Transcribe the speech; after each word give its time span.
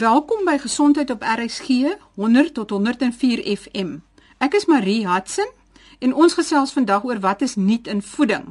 Welkom 0.00 0.46
by 0.48 0.54
Gesondheid 0.56 1.10
op 1.10 1.20
RSG 1.22 1.68
100 2.14 2.54
tot 2.54 2.70
104 2.70 3.42
FM. 3.56 3.98
Ek 4.40 4.54
is 4.56 4.64
Marie 4.64 5.02
Hudson 5.04 5.48
en 5.98 6.14
ons 6.16 6.36
gesels 6.38 6.72
vandag 6.72 7.04
oor 7.04 7.18
wat 7.20 7.42
is 7.44 7.58
nuut 7.60 7.88
in 7.90 8.00
voeding. 8.00 8.46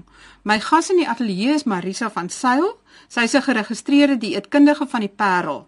My 0.45 0.59
gas 0.61 0.91
in 0.93 0.99
die 1.01 1.07
ateljee 1.09 1.55
is 1.57 1.65
Marisa 1.65 2.11
van 2.13 2.29
Sail. 2.29 2.67
Sy 3.07 3.25
is 3.25 3.33
'n 3.33 3.41
geregistreerde 3.41 4.17
dieetkundige 4.17 4.85
van 4.87 4.99
die 4.99 5.15
Parel. 5.15 5.67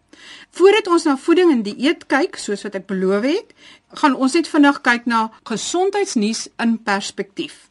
Voordat 0.51 0.87
ons 0.87 1.03
na 1.03 1.17
voeding 1.17 1.51
en 1.51 1.63
dieet 1.63 2.05
kyk, 2.05 2.35
soos 2.35 2.61
wat 2.61 2.75
ek 2.75 2.85
beloof 2.85 3.23
het, 3.23 3.53
gaan 3.93 4.15
ons 4.15 4.33
net 4.33 4.47
vinnig 4.47 4.81
kyk 4.81 5.05
na 5.05 5.31
gesondheidsnuus 5.43 6.47
in 6.57 6.83
perspektief. 6.83 7.69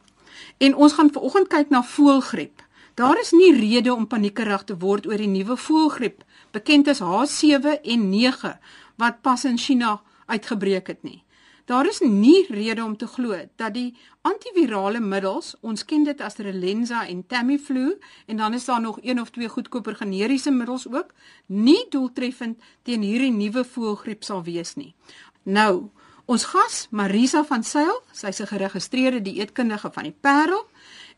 En 0.59 0.75
ons 0.75 0.93
gaan 0.93 1.13
vanoggend 1.13 1.49
kyk 1.49 1.71
na 1.71 1.83
voëlgriep. 1.83 2.63
Daar 2.95 3.21
is 3.21 3.31
nie 3.31 3.55
rede 3.55 3.95
om 3.95 4.07
paniekerig 4.07 4.65
te 4.65 4.77
word 4.77 5.07
oor 5.07 5.17
die 5.17 5.27
nuwe 5.27 5.57
voëlgriep 5.57 6.25
bekend 6.51 6.89
as 6.89 7.01
H7 7.01 7.81
en 7.83 8.09
9 8.11 8.59
wat 8.97 9.21
pas 9.23 9.45
in 9.45 9.59
China 9.59 10.01
uitgebreek 10.27 10.87
het 10.87 11.03
nie. 11.03 11.25
Daar 11.71 11.87
is 11.87 12.01
nie 12.01 12.47
rede 12.49 12.83
om 12.85 12.97
te 12.97 13.07
glo 13.07 13.37
dat 13.57 13.75
die 13.75 13.95
antivirale 14.27 14.99
middels, 15.01 15.55
ons 15.63 15.85
ken 15.87 16.03
dit 16.05 16.21
as 16.21 16.41
Relenza 16.43 17.05
en 17.07 17.21
Tamiflu 17.27 17.93
en 18.27 18.37
dan 18.37 18.55
is 18.55 18.65
daar 18.65 18.81
nog 18.81 18.99
een 19.03 19.21
of 19.21 19.31
twee 19.31 19.49
goedkoper 19.49 19.95
generiese 19.97 20.51
middels 20.51 20.89
ook, 20.89 21.15
nie 21.47 21.87
doeltreffend 21.91 22.59
teen 22.83 23.07
hierdie 23.07 23.31
nuwe 23.31 23.65
voëlgriep 23.65 24.27
sal 24.27 24.43
wees 24.43 24.75
nie. 24.75 24.95
Nou, 25.43 25.91
ons 26.27 26.45
gas 26.45 26.89
Marisa 26.91 27.45
van 27.45 27.63
Sail, 27.63 28.03
sy's 28.13 28.41
'n 28.41 28.51
geregistreerde 28.51 29.23
dieetkundige 29.23 29.91
van 29.93 30.03
die 30.03 30.17
Parel 30.21 30.67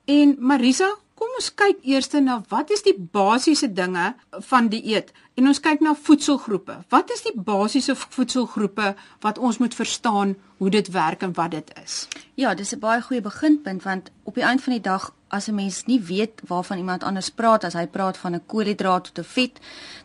en 0.05 0.37
Marisa, 0.39 0.99
Kom 1.23 1.37
ons 1.39 1.53
kyk 1.55 1.85
eers 1.87 2.09
na 2.19 2.41
wat 2.51 2.73
is 2.75 2.81
die 2.83 2.97
basiese 2.99 3.69
dinge 3.71 4.09
van 4.49 4.67
dieet 4.73 5.13
en 5.39 5.47
ons 5.47 5.61
kyk 5.63 5.79
na 5.85 5.93
voedselgroepe. 5.95 6.81
Wat 6.91 7.13
is 7.15 7.23
die 7.23 7.35
basiese 7.37 7.95
voedselgroepe 7.95 8.89
wat 9.23 9.39
ons 9.39 9.61
moet 9.63 9.77
verstaan 9.79 10.33
hoe 10.59 10.71
dit 10.75 10.91
werk 10.91 11.23
en 11.23 11.35
wat 11.39 11.55
dit 11.55 11.71
is? 11.85 12.09
Ja, 12.35 12.55
dis 12.55 12.75
'n 12.75 12.81
baie 12.81 13.03
goeie 13.03 13.23
beginpunt 13.23 13.85
want 13.85 14.11
op 14.25 14.35
die 14.35 14.43
einde 14.43 14.63
van 14.63 14.73
die 14.73 14.83
dag 14.83 15.15
as 15.31 15.47
'n 15.49 15.55
mens 15.55 15.87
nie 15.87 16.01
weet 16.01 16.43
waarvan 16.49 16.79
iemand 16.79 17.05
anders 17.05 17.31
praat 17.31 17.65
as 17.65 17.75
hy 17.75 17.87
praat 17.87 18.17
van 18.17 18.35
'n 18.35 18.47
koolhidraat 18.47 19.05
tot 19.05 19.19
'n 19.19 19.29
vet, 19.35 19.61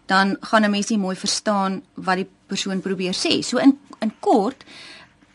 dan 0.06 0.38
gaan 0.41 0.66
'n 0.66 0.72
mens 0.72 0.89
nie 0.89 1.00
mooi 1.00 1.16
verstaan 1.16 1.81
wat 1.94 2.16
die 2.16 2.30
persoon 2.47 2.81
probeer 2.81 3.13
sê. 3.13 3.41
So 3.41 3.58
in 3.58 3.80
in 4.00 4.13
kort 4.19 4.63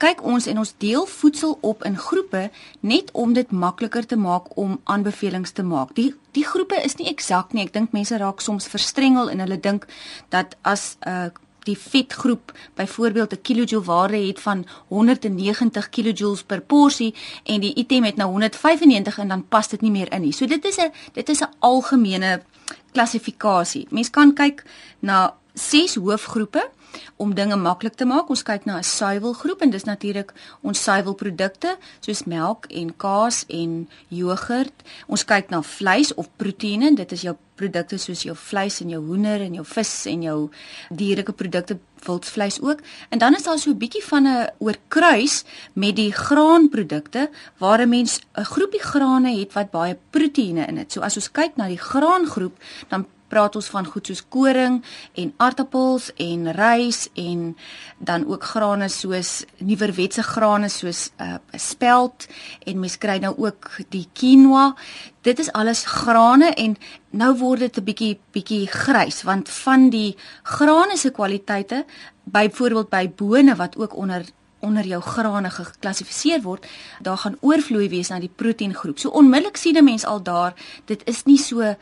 kyk 0.02 0.22
ons 0.26 0.48
en 0.50 0.58
ons 0.58 0.74
deel 0.82 1.06
voedsel 1.06 1.58
op 1.60 1.84
in 1.86 1.96
groepe 1.98 2.50
net 2.80 3.12
om 3.12 3.32
dit 3.36 3.50
makliker 3.50 4.06
te 4.06 4.18
maak 4.18 4.50
om 4.58 4.80
aanbevelings 4.84 5.54
te 5.54 5.62
maak. 5.62 5.94
Die 5.94 6.10
die 6.32 6.44
groepe 6.48 6.78
is 6.80 6.96
nie 6.96 7.10
eksak 7.10 7.52
nie. 7.52 7.66
Ek 7.66 7.74
dink 7.76 7.92
mense 7.92 8.16
raak 8.18 8.40
soms 8.40 8.66
verstrengel 8.72 9.30
en 9.30 9.44
hulle 9.44 9.60
dink 9.60 9.86
dat 10.34 10.56
as 10.62 10.96
'n 11.06 11.08
uh, 11.08 11.30
die 11.62 11.78
vetgroep 11.78 12.52
byvoorbeeld 12.74 13.32
'n 13.32 13.42
kilojoule 13.42 13.84
waarde 13.84 14.16
het 14.26 14.40
van 14.40 14.66
190 14.88 15.88
kilojoules 15.88 16.42
per 16.42 16.60
porsie 16.60 17.14
en 17.44 17.60
die 17.60 17.74
item 17.74 18.04
het 18.04 18.16
nou 18.16 18.30
195 18.30 19.18
en 19.18 19.28
dan 19.28 19.48
pas 19.48 19.68
dit 19.68 19.80
nie 19.80 19.90
meer 19.90 20.12
in 20.12 20.20
nie. 20.20 20.32
So 20.32 20.46
dit 20.46 20.64
is 20.64 20.76
'n 20.76 20.92
dit 21.12 21.28
is 21.28 21.40
'n 21.40 21.54
algemene 21.58 22.42
klassifikasie. 22.92 23.86
Mens 23.90 24.10
kan 24.10 24.34
kyk 24.34 24.64
na 24.98 25.34
ses 25.54 25.94
hoofgroepe 25.94 26.70
om 27.16 27.34
dinge 27.34 27.56
maklik 27.56 27.94
te 27.94 28.04
maak. 28.04 28.28
Ons 28.28 28.42
kyk 28.42 28.64
na 28.64 28.78
'n 28.78 28.82
suiwelgroep 28.82 29.62
en 29.62 29.70
dis 29.70 29.84
natuurlik 29.84 30.32
ons 30.62 30.82
suiwelprodukte 30.82 31.76
soos 32.00 32.24
melk 32.24 32.66
en 32.70 32.96
kaas 32.96 33.44
en 33.48 33.88
jogurt. 34.08 34.82
Ons 35.06 35.24
kyk 35.24 35.50
na 35.50 35.62
vleis 35.62 36.14
of 36.14 36.28
proteïene. 36.36 36.94
Dit 36.94 37.12
is 37.12 37.22
jou 37.22 37.36
produkte 37.54 37.98
soos 37.98 38.24
jou 38.26 38.34
vleis 38.36 38.80
en 38.80 38.90
jou 38.90 39.00
hoender 39.06 39.40
en 39.40 39.54
jou 39.54 39.64
vis 39.64 40.06
en 40.06 40.22
jou 40.22 40.38
dierlike 40.90 41.32
produkte 41.32 41.78
wildvleis 42.06 42.60
ook. 42.60 42.80
En 43.10 43.18
dan 43.18 43.34
is 43.34 43.42
daar 43.42 43.58
so 43.58 43.70
'n 43.70 43.78
bietjie 43.78 44.04
van 44.04 44.26
'n 44.26 44.50
oorkruis 44.58 45.44
met 45.72 45.96
die 45.96 46.12
graanprodukte 46.12 47.30
waar 47.58 47.80
'n 47.80 47.88
mens 47.88 48.20
'n 48.34 48.44
groepie 48.44 48.82
grane 48.82 49.38
het 49.38 49.52
wat 49.52 49.70
baie 49.70 49.96
proteïene 50.10 50.66
in 50.66 50.76
het. 50.76 50.92
So 50.92 51.00
as 51.00 51.16
ons 51.16 51.30
kyk 51.30 51.56
na 51.56 51.68
die 51.68 51.78
graangroep, 51.78 52.56
dan 52.88 53.06
praat 53.32 53.56
ons 53.56 53.70
van 53.72 53.88
goed 53.88 54.10
soos 54.10 54.22
koring 54.28 54.80
en 55.18 55.32
aartappels 55.46 56.10
en 56.20 56.50
rys 56.56 57.06
en 57.18 57.54
dan 57.98 58.26
ook 58.28 58.44
grane 58.52 58.88
soos 58.92 59.30
nuwerwetse 59.58 60.22
grane 60.22 60.68
soos 60.68 61.10
'n 61.18 61.24
uh, 61.24 61.38
spelt 61.70 62.26
en 62.66 62.80
mens 62.80 62.98
kry 62.98 63.18
nou 63.18 63.34
ook 63.36 63.70
die 63.88 64.06
quinoa. 64.12 64.74
Dit 65.22 65.38
is 65.38 65.52
alles 65.52 65.84
grane 65.84 66.50
en 66.54 66.76
nou 67.10 67.32
word 67.38 67.60
dit 67.60 67.76
'n 67.78 67.84
bietjie 67.84 68.18
bietjie 68.32 68.66
grys 68.66 69.22
want 69.22 69.48
van 69.48 69.90
die 69.90 70.16
grane 70.42 70.96
se 70.96 71.10
kwaliteite 71.10 71.84
byvoorbeeld 72.24 72.88
by 72.88 73.10
bone 73.16 73.56
wat 73.56 73.76
ook 73.76 73.96
onder 73.96 74.24
onder 74.62 74.86
jou 74.86 75.00
grane 75.02 75.50
geklassifiseer 75.50 76.42
word, 76.42 76.66
daar 77.02 77.18
gaan 77.18 77.36
oorvloei 77.40 77.88
wees 77.88 78.08
na 78.12 78.20
die 78.22 78.30
proteïengroep. 78.30 78.98
So 78.98 79.10
onmiddellik 79.10 79.56
sien 79.56 79.76
'n 79.76 79.84
mens 79.84 80.04
al 80.04 80.22
daar, 80.22 80.54
dit 80.84 81.02
is 81.04 81.24
nie 81.24 81.38
so 81.38 81.74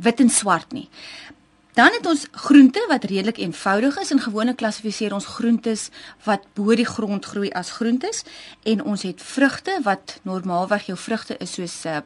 wit 0.00 0.20
en 0.20 0.30
swart 0.30 0.72
nie. 0.72 0.88
Dan 1.76 1.92
het 1.92 2.06
ons 2.06 2.26
groente 2.30 2.84
wat 2.88 3.04
redelik 3.04 3.36
eenvoudig 3.36 3.98
is 4.00 4.10
en 4.10 4.20
gewone 4.20 4.54
klassifiseer 4.54 5.12
ons 5.12 5.26
groentes 5.26 5.90
wat 6.24 6.46
bo 6.56 6.74
die 6.74 6.88
grond 6.88 7.24
groei 7.24 7.50
as 7.52 7.70
groentes 7.76 8.22
en 8.64 8.84
ons 8.84 9.02
het 9.04 9.22
vrugte 9.22 9.80
wat 9.84 10.20
normaalweg 10.22 10.88
jou 10.88 10.96
vrugte 10.98 11.36
is 11.36 11.52
soos 11.58 11.82
uh, 11.84 12.00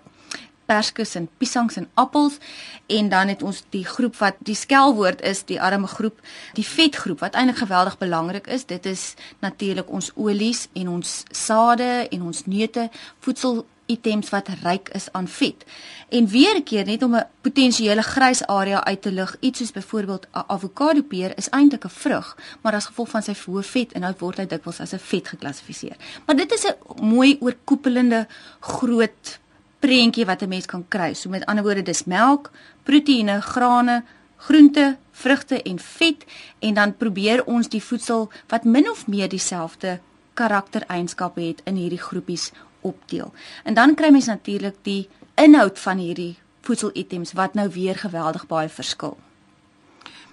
perskes 0.70 1.14
en 1.18 1.28
piesangs 1.38 1.78
en 1.80 1.88
appels 1.94 2.38
en 2.86 3.08
dan 3.08 3.30
het 3.32 3.42
ons 3.46 3.62
die 3.74 3.84
groep 3.86 4.18
wat 4.20 4.38
die 4.46 4.58
skelwoord 4.58 5.22
is 5.26 5.42
die 5.48 5.60
arme 5.62 5.90
groep 5.90 6.18
die 6.58 6.66
vetgroep 6.66 7.22
wat 7.24 7.38
eintlik 7.38 7.62
geweldig 7.62 7.98
belangrik 8.02 8.50
is 8.50 8.66
dit 8.70 8.86
is 8.86 9.14
natuurlik 9.46 9.90
ons 9.90 10.12
olies 10.14 10.66
en 10.82 10.92
ons 10.98 11.16
sade 11.30 11.90
en 12.10 12.26
ons 12.30 12.46
neute 12.46 12.88
voedsel 13.26 13.64
items 13.90 14.30
wat 14.30 14.48
ryk 14.62 14.88
is 14.96 15.08
aan 15.12 15.28
vet. 15.28 15.64
En 16.08 16.26
weer 16.26 16.56
'n 16.56 16.62
keer 16.62 16.86
net 16.86 17.02
om 17.02 17.14
'n 17.16 17.26
potensiële 17.40 18.02
grys 18.02 18.46
area 18.46 18.84
uit 18.84 19.02
te 19.02 19.12
lig, 19.12 19.36
iets 19.40 19.58
soos 19.58 19.72
byvoorbeeld 19.72 20.26
'n 20.32 20.44
avokado 20.46 21.02
peer 21.02 21.32
is 21.36 21.48
eintlik 21.48 21.84
'n 21.84 21.88
vrug, 21.88 22.36
maar 22.62 22.74
as 22.74 22.86
gevolg 22.86 23.08
van 23.08 23.22
sy 23.22 23.34
hoë 23.46 23.62
vet 23.62 23.92
inhoud 23.92 24.20
word 24.20 24.36
hy 24.36 24.46
dikwels 24.46 24.80
as 24.80 24.92
'n 24.92 24.98
vet 24.98 25.28
geklassifiseer. 25.28 25.96
Maar 26.26 26.36
dit 26.36 26.52
is 26.52 26.66
'n 26.66 27.04
mooi 27.04 27.36
oorkoepelende 27.40 28.26
groot 28.60 29.38
prentjie 29.78 30.24
wat 30.24 30.42
'n 30.42 30.48
mens 30.48 30.66
kan 30.66 30.84
kry. 30.88 31.14
So 31.14 31.28
met 31.28 31.46
ander 31.46 31.64
woorde, 31.64 31.82
dis 31.82 32.04
melk, 32.04 32.50
proteïene, 32.82 33.40
grane, 33.40 34.04
groente, 34.36 34.96
vrugte 35.10 35.62
en 35.62 35.78
vet 35.78 36.24
en 36.58 36.74
dan 36.74 36.96
probeer 36.96 37.44
ons 37.44 37.68
die 37.68 37.82
voedsel 37.82 38.30
wat 38.48 38.64
min 38.64 38.90
of 38.90 39.06
meer 39.06 39.28
dieselfde 39.28 40.00
karaktereienskappe 40.34 41.40
het 41.40 41.60
in 41.64 41.74
hierdie 41.74 42.00
groepies 42.00 42.52
opdeel. 42.80 43.32
En 43.64 43.74
dan 43.74 43.94
kry 43.94 44.10
mens 44.10 44.26
natuurlik 44.26 44.76
die 44.82 45.08
inhoud 45.34 45.78
van 45.78 45.98
hierdie 45.98 46.38
voedselitems 46.60 47.32
wat 47.32 47.54
nou 47.54 47.68
weer 47.70 47.96
geweldig 47.96 48.46
baie 48.46 48.68
verskil. 48.68 49.18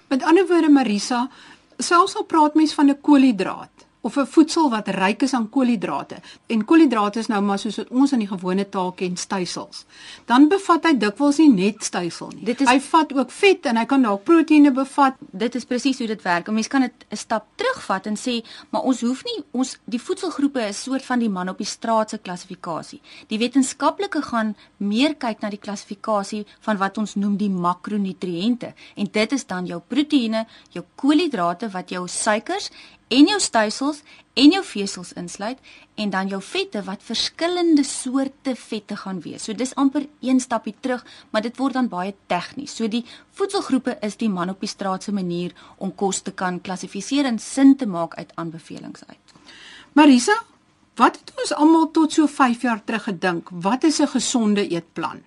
Met 0.08 0.22
ander 0.22 0.46
woorde 0.46 0.68
Marisa, 0.68 1.28
selfs 1.78 2.16
al 2.16 2.24
praat 2.24 2.54
mens 2.54 2.74
van 2.74 2.90
'n 2.90 3.00
koolhidraat, 3.00 3.77
of 4.08 4.16
'n 4.16 4.26
voedsel 4.26 4.70
wat 4.70 4.88
ryk 4.88 5.22
is 5.22 5.34
aan 5.34 5.48
koolhidrate. 5.48 6.16
En 6.46 6.64
koolhidrate 6.64 7.18
is 7.18 7.26
nou 7.26 7.42
maar 7.42 7.58
soos 7.58 7.76
wat 7.76 7.88
ons 7.88 8.12
in 8.12 8.18
die 8.18 8.28
gewone 8.28 8.68
taal 8.68 8.92
ken, 8.92 9.16
stysels. 9.16 9.84
Dan 10.26 10.48
bevat 10.48 10.84
hy 10.84 10.94
dikwels 10.96 11.38
nie 11.38 11.52
net 11.52 11.84
stysel 11.84 12.32
nie. 12.34 12.54
Is, 12.54 12.68
hy 12.68 12.80
vat 12.80 13.12
ook 13.12 13.30
vet 13.30 13.66
en 13.66 13.76
hy 13.76 13.84
kan 13.84 14.02
dalk 14.02 14.24
proteïene 14.24 14.72
bevat. 14.72 15.14
Dit 15.20 15.54
is 15.54 15.64
presies 15.64 15.98
hoe 15.98 16.06
dit 16.06 16.22
werk. 16.22 16.48
'n 16.48 16.54
Mens 16.54 16.68
kan 16.68 16.80
dit 16.80 17.06
'n 17.10 17.16
stap 17.16 17.44
terugvat 17.56 18.06
en 18.06 18.16
sê, 18.16 18.44
maar 18.70 18.82
ons 18.82 19.00
hoef 19.00 19.24
nie 19.24 19.44
ons 19.50 19.78
die 19.84 20.00
voedselgroepe 20.00 20.60
is 20.68 20.82
soort 20.82 21.04
van 21.04 21.18
die 21.18 21.28
man 21.28 21.48
op 21.48 21.58
die 21.58 21.66
straat 21.66 22.10
se 22.10 22.18
klassifikasie. 22.18 23.00
Die 23.26 23.38
wetenskaplike 23.38 24.22
gaan 24.22 24.56
meer 24.76 25.14
kyk 25.14 25.40
na 25.40 25.50
die 25.50 25.60
klassifikasie 25.60 26.46
van 26.60 26.76
wat 26.76 26.98
ons 26.98 27.14
noem 27.14 27.36
die 27.36 27.50
makronutriënte 27.50 28.74
en 28.94 29.08
dit 29.12 29.32
is 29.32 29.46
dan 29.46 29.66
jou 29.66 29.80
proteïene, 29.88 30.46
jou 30.70 30.84
koolhidrate 30.94 31.68
wat 31.70 31.90
jou 31.90 32.08
suikers 32.08 32.70
en 33.08 33.28
jou 33.32 33.38
stysels 33.40 34.02
en 34.38 34.52
jou 34.54 34.62
vesels 34.64 35.12
insluit 35.18 35.58
en 35.98 36.10
dan 36.10 36.28
jou 36.30 36.40
vette 36.44 36.82
wat 36.86 37.02
verskillende 37.02 37.82
soorte 37.84 38.54
vette 38.56 38.96
gaan 38.96 39.20
wees. 39.24 39.44
So 39.44 39.56
dis 39.56 39.74
amper 39.74 40.06
een 40.20 40.40
stapie 40.40 40.74
terug, 40.80 41.04
maar 41.30 41.42
dit 41.42 41.56
word 41.58 41.74
dan 41.78 41.88
baie 41.90 42.14
tegnies. 42.30 42.76
So 42.76 42.88
die 42.88 43.04
voedselgroepe 43.38 43.96
is 44.06 44.18
die 44.20 44.30
man 44.30 44.52
op 44.52 44.60
die 44.62 44.70
straat 44.70 45.02
se 45.02 45.12
manier 45.12 45.56
om 45.78 45.94
kos 45.94 46.22
te 46.22 46.32
kan 46.32 46.60
klassifiseer 46.60 47.26
en 47.26 47.40
sin 47.42 47.76
te 47.76 47.86
maak 47.86 48.14
uit 48.14 48.32
aanbevelings 48.36 49.02
uit. 49.08 49.34
Marisa, 49.98 50.36
wat 50.98 51.18
het 51.18 51.32
ons 51.38 51.54
almal 51.56 51.90
tot 51.90 52.12
so 52.12 52.26
5 52.26 52.62
jaar 52.62 52.84
terug 52.84 53.08
gedink? 53.08 53.48
Wat 53.50 53.84
is 53.84 54.00
'n 54.00 54.14
gesonde 54.14 54.68
eetplan? 54.68 55.22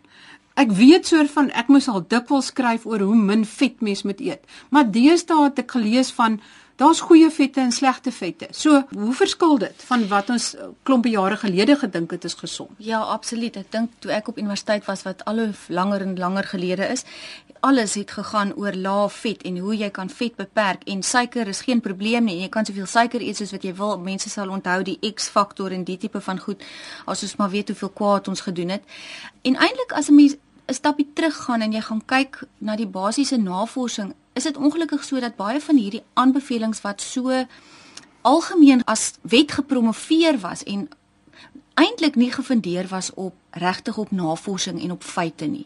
Ek 0.55 0.71
weet 0.71 1.07
soort 1.07 1.31
van 1.31 1.49
ek 1.49 1.67
moes 1.67 1.87
al 1.87 2.03
dikwels 2.07 2.51
skryf 2.51 2.85
oor 2.85 2.99
hoe 2.99 3.15
min 3.15 3.45
vet 3.45 3.81
mens 3.81 4.03
moet 4.03 4.19
eet. 4.19 4.43
Maar 4.69 4.91
deesdae 4.91 5.43
het 5.43 5.59
ek 5.59 5.71
gelees 5.71 6.11
van 6.11 6.41
Daar's 6.81 6.99
goeie 6.99 7.29
vette 7.29 7.59
en 7.61 7.71
slegte 7.71 8.11
vette. 8.11 8.47
So, 8.57 8.83
hoe 8.89 9.13
verskil 9.13 9.57
dit 9.61 9.83
van 9.85 10.07
wat 10.09 10.29
ons 10.33 10.55
eh, 10.55 10.65
klompe 10.83 11.11
jare 11.13 11.37
gelede 11.37 11.75
gedink 11.77 12.11
het 12.15 12.23
is 12.25 12.33
gesond? 12.33 12.71
Ja, 12.81 13.03
absoluut. 13.15 13.59
Ek 13.59 13.69
dink 13.69 13.91
toe 14.01 14.09
ek 14.15 14.31
op 14.31 14.39
universiteit 14.41 14.87
was 14.89 15.03
wat 15.05 15.21
al 15.29 15.43
hoe 15.43 15.51
langer 15.69 16.01
en 16.01 16.17
langer 16.17 16.49
gelede 16.49 16.87
is, 16.89 17.05
alles 17.61 17.93
het 17.99 18.15
gegaan 18.17 18.55
oor 18.57 18.73
lae 18.73 19.09
vet 19.13 19.45
en 19.45 19.59
hoe 19.61 19.75
jy 19.77 19.91
kan 19.93 20.09
vet 20.09 20.33
beperk 20.35 20.87
en 20.89 21.03
suiker 21.05 21.47
is 21.53 21.61
geen 21.61 21.85
probleem 21.85 22.25
nie. 22.25 22.39
Jy 22.41 22.49
kan 22.49 22.65
soveel 22.65 22.89
suiker 22.89 23.21
eet 23.21 23.37
soos 23.37 23.53
wat 23.53 23.67
jy 23.67 23.75
wil. 23.77 23.99
Mense 24.01 24.33
sal 24.33 24.49
onthou 24.49 24.81
die 24.87 24.97
X-faktor 25.13 25.75
en 25.77 25.85
die 25.85 25.99
tipe 26.01 26.21
van 26.21 26.41
goed 26.41 26.65
as 27.05 27.21
ons 27.21 27.37
maar 27.37 27.53
weet 27.53 27.69
hoeveel 27.69 27.93
kwaad 27.93 28.31
ons 28.33 28.41
gedoen 28.41 28.73
het. 28.79 28.89
En 29.45 29.53
eintlik 29.53 29.93
as 29.93 30.09
'n 30.09 30.15
mens 30.15 30.33
'n 30.65 30.73
stapie 30.73 31.09
teruggaan 31.13 31.61
en 31.61 31.71
jy 31.71 31.81
gaan 31.81 32.01
kyk 32.05 32.43
na 32.57 32.75
die 32.75 32.87
basiese 32.87 33.37
navorsing, 33.37 34.13
is 34.33 34.43
dit 34.43 34.57
ongelukkig 34.57 35.03
so 35.03 35.19
dat 35.19 35.35
baie 35.35 35.61
van 35.61 35.77
hierdie 35.77 36.03
aanbevelings 36.13 36.81
wat 36.81 37.01
so 37.01 37.45
algemeen 38.21 38.83
as 38.83 39.13
wet 39.21 39.51
gepromoveer 39.51 40.39
was 40.39 40.63
en 40.63 40.89
eintlik 41.81 42.15
nie 42.15 42.31
gefundeer 42.31 42.87
was 42.87 43.13
op 43.13 43.35
regtig 43.51 43.97
op 43.97 44.11
navorsing 44.11 44.81
en 44.81 44.91
op 44.91 45.03
feite 45.03 45.45
nie. 45.45 45.65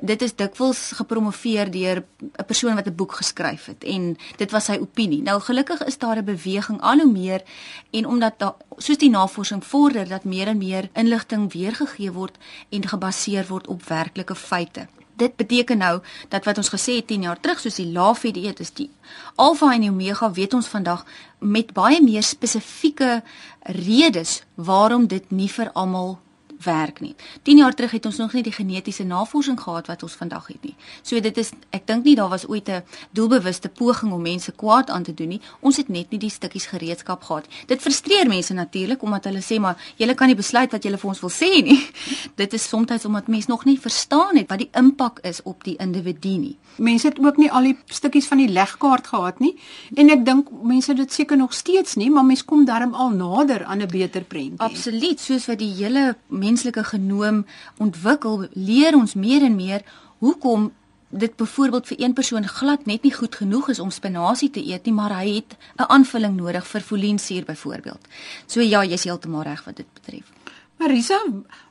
Dit 0.00 0.22
is 0.22 0.34
dikwels 0.34 0.92
gepromoveer 1.00 1.70
deur 1.70 2.04
'n 2.22 2.44
persoon 2.46 2.74
wat 2.74 2.86
'n 2.86 2.94
boek 2.94 3.12
geskryf 3.12 3.64
het 3.64 3.84
en 3.84 4.16
dit 4.36 4.50
was 4.50 4.64
sy 4.64 4.76
opinie. 4.80 5.22
Nou 5.22 5.40
gelukkig 5.40 5.84
is 5.84 5.98
daar 5.98 6.16
'n 6.16 6.24
beweging 6.24 6.80
al 6.80 6.98
hoe 6.98 7.12
meer 7.12 7.42
en 7.90 8.06
omdat 8.06 8.38
da, 8.38 8.56
soos 8.76 8.98
die 8.98 9.10
navorsing 9.10 9.64
vorder 9.64 10.08
dat 10.08 10.24
meer 10.24 10.46
en 10.46 10.58
meer 10.58 10.88
inligting 10.92 11.52
weergegee 11.52 12.12
word 12.12 12.36
en 12.68 12.88
gebaseer 12.88 13.46
word 13.46 13.66
op 13.66 13.82
werklike 13.82 14.34
feite. 14.34 14.86
Dit 15.16 15.36
beteken 15.36 15.78
nou 15.78 16.00
dat 16.28 16.44
wat 16.44 16.58
ons 16.60 16.68
gesê 16.68 16.98
het 17.00 17.06
10 17.06 17.22
jaar 17.22 17.40
terug 17.40 17.60
soos 17.60 17.78
die 17.80 17.92
laafie 17.92 18.32
dieet 18.32 18.60
is 18.60 18.72
die 18.76 18.90
alfa 19.34 19.72
en 19.72 19.88
omega 19.88 20.30
weet 20.32 20.54
ons 20.54 20.68
vandag 20.68 21.04
met 21.38 21.72
baie 21.72 22.02
meer 22.02 22.22
spesifieke 22.22 23.22
redes 23.62 24.42
waarom 24.54 25.06
dit 25.06 25.30
nie 25.30 25.48
vir 25.48 25.72
almal 25.72 26.18
werk 26.64 27.00
nie. 27.00 27.14
10 27.42 27.56
jaar 27.56 27.74
terug 27.74 27.90
het 27.90 28.06
ons 28.06 28.16
nog 28.16 28.32
nie 28.32 28.42
die 28.42 28.52
genetiese 28.52 29.04
navorsing 29.04 29.60
gehad 29.60 29.86
wat 29.86 30.02
ons 30.02 30.12
vandag 30.12 30.46
het 30.46 30.62
nie. 30.62 30.74
So 31.02 31.20
dit 31.20 31.36
is 31.38 31.52
ek 31.70 31.86
dink 31.86 32.04
nie 32.04 32.14
daar 32.16 32.28
was 32.28 32.46
ooit 32.48 32.68
'n 32.68 32.82
doelbewuste 33.10 33.68
poging 33.68 34.12
om 34.12 34.22
mense 34.22 34.52
kwaad 34.52 34.90
aan 34.90 35.02
te 35.02 35.14
doen 35.14 35.28
nie. 35.28 35.40
Ons 35.60 35.76
het 35.76 35.88
net 35.88 36.10
nie 36.10 36.18
die 36.18 36.30
stukkies 36.30 36.66
gereedskap 36.66 37.22
gehad. 37.22 37.46
Dit 37.66 37.80
frustreer 37.80 38.28
mense 38.28 38.54
natuurlik 38.54 39.02
omdat 39.02 39.24
hulle 39.24 39.42
sê 39.42 39.60
maar 39.60 39.76
julle 39.96 40.14
kan 40.14 40.26
nie 40.26 40.36
besluit 40.36 40.72
wat 40.72 40.82
julle 40.82 40.98
vir 40.98 41.08
ons 41.08 41.20
wil 41.20 41.30
sê 41.30 41.62
nie. 41.62 41.88
Dit 42.42 42.52
is 42.52 42.68
soms 42.68 43.04
omdat 43.04 43.26
mense 43.28 43.50
nog 43.50 43.64
nie 43.64 43.80
verstaan 43.80 44.36
het 44.36 44.48
wat 44.48 44.58
die 44.58 44.70
impak 44.72 45.18
is 45.22 45.42
op 45.42 45.64
die 45.64 45.76
individu 45.76 46.36
nie. 46.38 46.56
Mense 46.76 47.08
het 47.08 47.18
ook 47.18 47.36
nie 47.36 47.50
al 47.50 47.62
die 47.62 47.78
stukkies 47.86 48.26
van 48.26 48.38
die 48.38 48.48
legkaart 48.48 49.06
gehad 49.06 49.38
nie 49.38 49.56
en 49.94 50.10
ek 50.10 50.24
dink 50.24 50.50
mense 50.62 50.94
dit 50.94 51.12
seker 51.12 51.36
nog 51.36 51.54
steeds 51.54 51.96
nie, 51.96 52.10
maar 52.10 52.24
mense 52.24 52.44
kom 52.44 52.64
darm 52.64 52.94
al 52.94 53.10
nader 53.10 53.64
aan 53.64 53.82
'n 53.82 53.88
beter 53.88 54.24
prentjie. 54.24 54.58
Absoluut, 54.58 55.20
soos 55.20 55.46
wat 55.46 55.58
die 55.58 55.72
hele 55.72 56.16
menslike 56.46 56.84
genoom 56.94 57.44
ontwikkel, 57.82 58.46
leer 58.54 58.94
ons 58.94 59.14
meer 59.14 59.42
en 59.42 59.56
meer 59.56 59.82
hoekom 60.24 60.70
dit 61.08 61.36
byvoorbeeld 61.36 61.86
vir 61.86 62.00
een 62.02 62.12
persoon 62.12 62.48
glad 62.48 62.86
net 62.86 63.02
nie 63.02 63.14
goed 63.14 63.34
genoeg 63.34 63.68
is 63.68 63.78
om 63.78 63.90
spinasie 63.90 64.50
te 64.50 64.62
eet 64.64 64.84
nie, 64.84 64.94
maar 64.94 65.14
hy 65.18 65.34
het 65.34 65.56
'n 65.78 65.90
aanvulling 65.96 66.36
nodig 66.36 66.66
vir 66.66 66.80
folinsuur 66.80 67.44
byvoorbeeld. 67.44 68.08
So 68.46 68.60
ja, 68.60 68.84
jy's 68.84 69.04
heeltemal 69.04 69.42
reg 69.42 69.64
wat 69.64 69.76
dit 69.76 69.86
betref. 69.92 70.32
Marisa, 70.76 71.24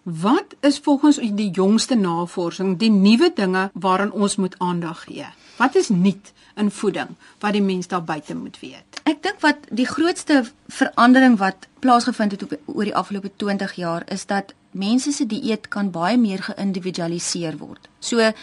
wat 0.04 0.56
is 0.60 0.80
volgens 0.80 1.18
die 1.18 1.50
jongste 1.50 1.96
navorsing 1.96 2.78
die 2.78 2.90
nuwe 2.90 3.32
dinge 3.36 3.70
waaraan 3.74 4.12
ons 4.12 4.36
moet 4.36 4.56
aandag 4.58 5.04
gee? 5.04 5.26
Wat 5.58 5.76
is 5.76 5.90
nuut 5.90 6.32
in 6.56 6.72
voeding 6.72 7.12
wat 7.40 7.54
die 7.54 7.62
mens 7.62 7.88
daar 7.88 8.04
buite 8.04 8.36
moet 8.36 8.58
weet? 8.60 9.02
Ek 9.06 9.22
dink 9.22 9.44
wat 9.46 9.68
die 9.70 9.86
grootste 9.86 10.42
verandering 10.68 11.38
wat 11.38 11.68
plaasgevind 11.80 12.34
het 12.34 12.48
op 12.48 12.56
oor 12.66 12.90
die 12.90 12.96
afgelope 12.96 13.30
20 13.36 13.76
jaar 13.78 14.08
is 14.10 14.26
dat 14.26 14.56
mense 14.72 15.14
se 15.14 15.30
dieet 15.30 15.70
kan 15.70 15.92
baie 15.94 16.18
meer 16.18 16.42
geïndividualiseer 16.50 17.60
word. 17.62 17.90
So 18.00 18.18
'n 18.18 18.34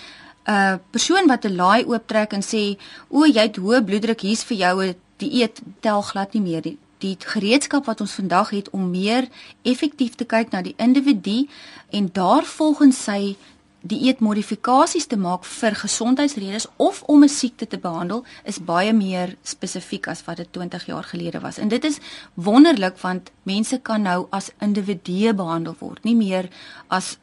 uh, 0.46 0.78
persoon 0.90 1.26
wat 1.26 1.44
'n 1.44 1.56
laai 1.56 1.84
ooptrek 1.84 2.32
en 2.32 2.42
sê, 2.42 2.78
"O, 3.08 3.26
jy 3.26 3.42
het 3.50 3.58
hoë 3.58 3.84
bloeddruk, 3.84 4.20
hier's 4.20 4.44
vir 4.44 4.56
jou 4.56 4.84
'n 4.84 4.94
dieet," 5.16 5.60
tel 5.80 6.02
glad 6.02 6.32
nie 6.32 6.42
meer 6.42 6.62
die 6.62 6.78
die 7.02 7.16
gereedskap 7.18 7.88
wat 7.90 8.00
ons 8.00 8.14
vandag 8.18 8.52
het 8.54 8.70
om 8.70 8.90
meer 8.90 9.28
effektief 9.62 10.14
te 10.18 10.26
kyk 10.28 10.52
na 10.52 10.62
die 10.62 10.76
individu 10.78 11.48
en 11.90 12.08
daarvolgens 12.14 13.02
sy 13.04 13.34
dieetmodifikasies 13.82 15.08
te 15.10 15.18
maak 15.18 15.44
vir 15.48 15.74
gesondheidsredes 15.74 16.68
of 16.76 17.02
om 17.02 17.24
'n 17.24 17.28
siekte 17.28 17.66
te 17.66 17.78
behandel 17.78 18.24
is 18.44 18.58
baie 18.58 18.92
meer 18.92 19.36
spesifiek 19.42 20.06
as 20.06 20.24
wat 20.24 20.36
dit 20.36 20.52
20 20.52 20.86
jaar 20.86 21.02
gelede 21.02 21.40
was. 21.40 21.58
En 21.58 21.68
dit 21.68 21.84
is 21.84 21.98
wonderlik 22.34 22.98
want 22.98 23.30
mense 23.42 23.78
kan 23.78 24.02
nou 24.02 24.26
as 24.30 24.50
individue 24.60 25.34
behandel 25.34 25.76
word, 25.78 26.04
nie 26.04 26.16
meer 26.16 26.48
as 26.88 27.18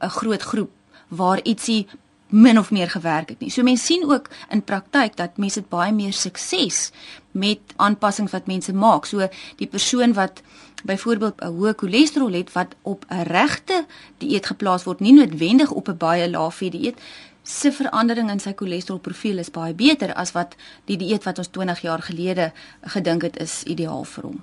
'n 0.00 0.08
groot 0.08 0.42
groep 0.42 0.70
waar 1.08 1.40
ietsie 1.42 1.86
min 2.32 2.58
of 2.58 2.70
meer 2.70 2.90
gewerk 2.90 3.28
het 3.28 3.40
nie. 3.40 3.50
So 3.50 3.62
mense 3.62 3.84
sien 3.84 4.04
ook 4.10 4.28
in 4.50 4.62
praktyk 4.62 5.16
dat 5.16 5.36
mense 5.36 5.60
dit 5.60 5.68
baie 5.68 5.92
meer 5.92 6.12
sukses 6.12 6.90
met 7.32 7.58
aanpassings 7.76 8.32
wat 8.32 8.46
mense 8.46 8.72
maak. 8.72 9.06
So 9.06 9.28
die 9.56 9.66
persoon 9.66 10.12
wat 10.12 10.42
byvoorbeeld 10.84 11.40
'n 11.40 11.54
hoë 11.56 11.74
cholesterol 11.76 12.32
het 12.32 12.52
wat 12.52 12.74
op 12.82 13.04
'n 13.08 13.22
regte 13.22 13.86
dieet 14.18 14.46
geplaas 14.46 14.84
word, 14.84 15.00
nie 15.00 15.12
noodwendig 15.12 15.70
op 15.70 15.88
'n 15.88 15.96
baie 15.96 16.30
lae 16.30 16.70
dieet, 16.70 16.98
se 17.42 17.72
verandering 17.72 18.30
in 18.30 18.40
sy 18.40 18.52
cholesterolprofiel 18.54 19.38
is 19.38 19.50
baie 19.50 19.74
beter 19.74 20.14
as 20.14 20.32
wat 20.32 20.56
die 20.84 20.96
dieet 20.96 21.24
wat 21.24 21.38
ons 21.38 21.50
20 21.50 21.80
jaar 21.80 22.02
gelede 22.02 22.52
gedink 22.94 23.22
het 23.22 23.38
is 23.42 23.62
ideaal 23.62 24.04
vir 24.04 24.24
hom. 24.24 24.42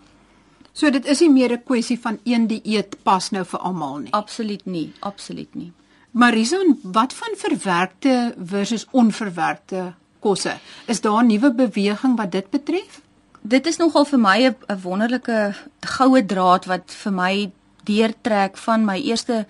So 0.74 0.89
dit 0.89 1.06
is 1.06 1.19
nie 1.19 1.31
meer 1.31 1.51
'n 1.51 1.63
kwessie 1.63 2.00
van 2.00 2.19
een 2.24 2.47
dieet 2.47 3.03
pas 3.03 3.30
nou 3.31 3.45
vir 3.45 3.59
almal 3.59 3.97
nie. 3.97 4.12
Absoluut 4.12 4.65
nie, 4.65 4.91
absoluut 5.00 5.56
nie. 5.56 5.71
Marisa, 6.12 6.57
wat 6.81 7.13
van 7.13 7.36
verwerkte 7.36 8.36
versus 8.45 8.86
onverwerkte 8.91 9.94
kosse? 10.19 10.57
Is 10.86 11.01
daar 11.01 11.24
'n 11.24 11.27
nuwe 11.27 11.54
beweging 11.54 12.18
wat 12.18 12.31
dit 12.31 12.50
betref? 12.50 13.01
Dit 13.42 13.66
is 13.66 13.77
nogal 13.77 14.06
vir 14.06 14.19
my 14.19 14.45
'n 14.45 14.81
wonderlike 14.81 15.56
goue 15.80 16.25
draad 16.25 16.66
wat 16.66 16.92
vir 16.92 17.13
my 17.13 17.51
deurtrek 17.83 18.57
van 18.57 18.86
my 18.86 18.98
eerste 18.98 19.45